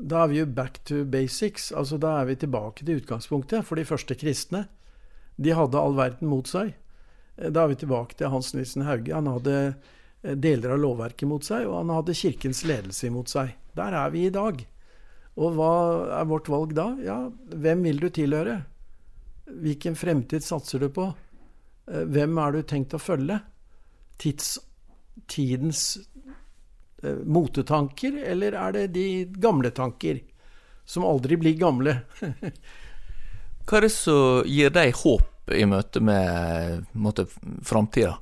da 0.03 0.23
er 0.23 0.31
vi 0.31 0.39
jo 0.41 0.45
back 0.51 0.81
to 0.85 1.01
basics. 1.07 1.71
altså 1.71 1.97
Da 1.97 2.19
er 2.21 2.25
vi 2.29 2.35
tilbake 2.35 2.85
til 2.85 3.01
utgangspunktet 3.01 3.65
for 3.65 3.79
de 3.79 3.85
første 3.87 4.15
kristne. 4.19 4.67
De 5.35 5.55
hadde 5.57 5.79
all 5.79 5.95
verden 5.97 6.29
mot 6.29 6.47
seg. 6.47 6.75
Da 7.37 7.63
er 7.63 7.71
vi 7.71 7.81
tilbake 7.81 8.17
til 8.17 8.29
Hans 8.29 8.51
Nilsen 8.53 8.85
Hauge. 8.85 9.13
Han 9.15 9.31
hadde 9.31 9.55
Eh, 10.23 10.35
deler 10.35 10.69
av 10.69 10.79
lovverket 10.79 11.27
mot 11.27 11.43
seg, 11.43 11.67
og 11.67 11.81
han 11.81 11.91
hadde 11.91 12.15
kirkens 12.15 12.63
ledelse 12.67 13.09
imot 13.09 13.31
seg. 13.31 13.55
Der 13.75 13.95
er 13.99 14.13
vi 14.13 14.27
i 14.27 14.33
dag. 14.33 14.61
Og 15.35 15.57
hva 15.57 15.73
er 16.21 16.29
vårt 16.29 16.49
valg 16.51 16.75
da? 16.77 16.93
Ja, 17.03 17.17
hvem 17.51 17.83
vil 17.83 17.99
du 17.99 18.09
tilhøre? 18.13 18.61
Hvilken 19.49 19.97
fremtid 19.99 20.45
satser 20.45 20.79
du 20.79 20.87
på? 20.93 21.09
Eh, 21.91 22.05
hvem 22.07 22.39
er 22.39 22.55
du 22.55 22.61
tenkt 22.63 22.95
å 22.95 23.01
følge? 23.01 23.41
Tids, 24.21 24.55
tidens 25.27 25.97
eh, 27.03 27.19
motetanker, 27.25 28.21
eller 28.23 28.55
er 28.55 28.77
det 28.77 28.87
de 28.95 29.07
gamle 29.27 29.73
tanker? 29.75 30.21
Som 30.85 31.03
aldri 31.07 31.35
blir 31.39 31.59
gamle. 31.59 31.99
Hva 33.63 33.79
er 33.79 33.87
det 33.87 33.93
som 33.95 34.43
gir 34.49 34.73
deg 34.75 34.93
håp 35.03 35.51
i 35.53 35.65
møte 35.67 35.99
med 36.03 36.85
framtida? 37.63 38.17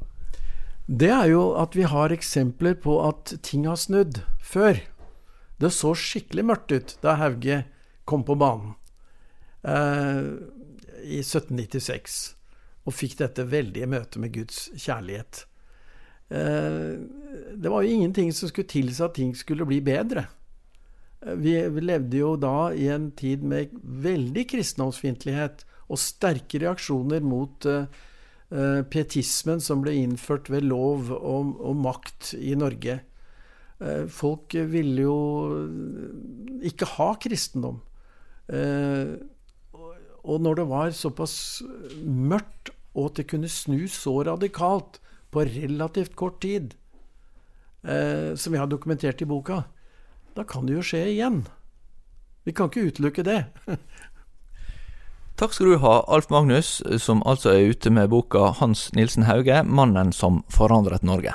det 0.92 1.08
er 1.14 1.30
jo 1.32 1.44
at 1.56 1.76
vi 1.78 1.86
har 1.88 2.12
eksempler 2.12 2.76
på 2.84 2.98
at 3.06 3.36
ting 3.46 3.68
har 3.70 3.80
snudd 3.80 4.20
før. 4.44 4.82
Det 5.62 5.72
så 5.72 5.94
skikkelig 5.96 6.44
mørkt 6.50 6.74
ut 6.74 6.96
da 7.04 7.16
Hauge 7.22 7.62
kom 8.10 8.26
på 8.28 8.36
banen 8.36 8.74
eh, 9.64 10.26
i 11.06 11.22
1796 11.22 12.18
og 12.90 12.98
fikk 12.98 13.20
dette 13.22 13.46
veldige 13.48 13.88
møtet 13.88 14.18
med 14.20 14.34
Guds 14.36 14.66
kjærlighet. 14.74 15.46
Eh, 16.34 16.98
det 17.56 17.72
var 17.72 17.86
jo 17.86 17.96
ingenting 17.96 18.34
som 18.36 18.52
skulle 18.52 18.72
tilsi 18.74 19.06
at 19.06 19.16
ting 19.16 19.32
skulle 19.38 19.68
bli 19.70 19.80
bedre. 19.86 20.26
Vi, 21.22 21.54
vi 21.70 21.82
levde 21.86 22.18
jo 22.18 22.36
da 22.40 22.72
i 22.74 22.88
en 22.90 23.12
tid 23.18 23.44
med 23.46 23.76
veldig 23.82 24.48
kristendomsfiendtlighet 24.50 25.66
og 25.92 26.00
sterke 26.02 26.62
reaksjoner 26.64 27.22
mot 27.22 27.68
eh, 27.70 27.86
Eh, 28.52 28.82
pietismen 28.92 29.62
som 29.64 29.80
ble 29.80 29.94
innført 29.96 30.50
ved 30.52 30.66
lov 30.68 31.08
og, 31.16 31.54
og 31.64 31.78
makt 31.80 32.34
i 32.36 32.52
Norge. 32.60 32.98
Eh, 33.80 34.04
folk 34.12 34.58
ville 34.74 35.06
jo 35.06 35.20
ikke 36.68 36.90
ha 36.98 37.14
kristendom. 37.24 37.80
Og 40.22 40.42
når 40.44 40.58
det 40.60 40.66
var 40.68 40.92
såpass 40.92 41.36
mørkt, 42.04 42.74
og 42.92 43.06
at 43.08 43.22
det 43.22 43.30
kunne 43.32 43.48
snu 43.48 43.86
så 43.88 44.18
radikalt 44.28 45.00
på 45.32 45.46
relativt 45.48 46.18
kort 46.20 46.42
tid, 46.44 46.74
som 47.82 48.52
jeg 48.52 48.60
har 48.60 48.68
dokumentert 48.68 49.24
i 49.24 49.30
boka, 49.30 49.62
da 50.36 50.44
kan 50.44 50.66
det 50.66 50.74
jo 50.74 50.86
skje 50.86 51.06
igjen. 51.12 51.44
Vi 52.44 52.54
kan 52.54 52.72
ikke 52.72 52.88
utelukke 52.90 53.24
det. 53.24 53.44
Takk 55.42 55.54
skal 55.54 55.72
du 55.72 55.78
ha, 55.82 55.94
Alf 56.08 56.30
Magnus, 56.30 56.82
som 57.02 57.24
altså 57.26 57.54
er 57.56 57.72
ute 57.74 57.90
med 57.90 58.10
boka 58.10 58.52
Hans 58.60 58.92
Nilsen 58.94 59.24
Hauge, 59.26 59.64
'Mannen 59.64 60.14
som 60.14 60.44
forandret 60.50 61.02
Norge'. 61.02 61.34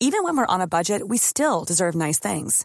Even 0.00 0.22
when 0.22 0.36
we're 0.36 0.54
on 0.54 0.60
a 0.60 0.66
budget, 0.66 1.08
we 1.08 1.18
still 1.18 1.64
deserve 1.64 1.94
nice 1.94 2.20
things. 2.20 2.64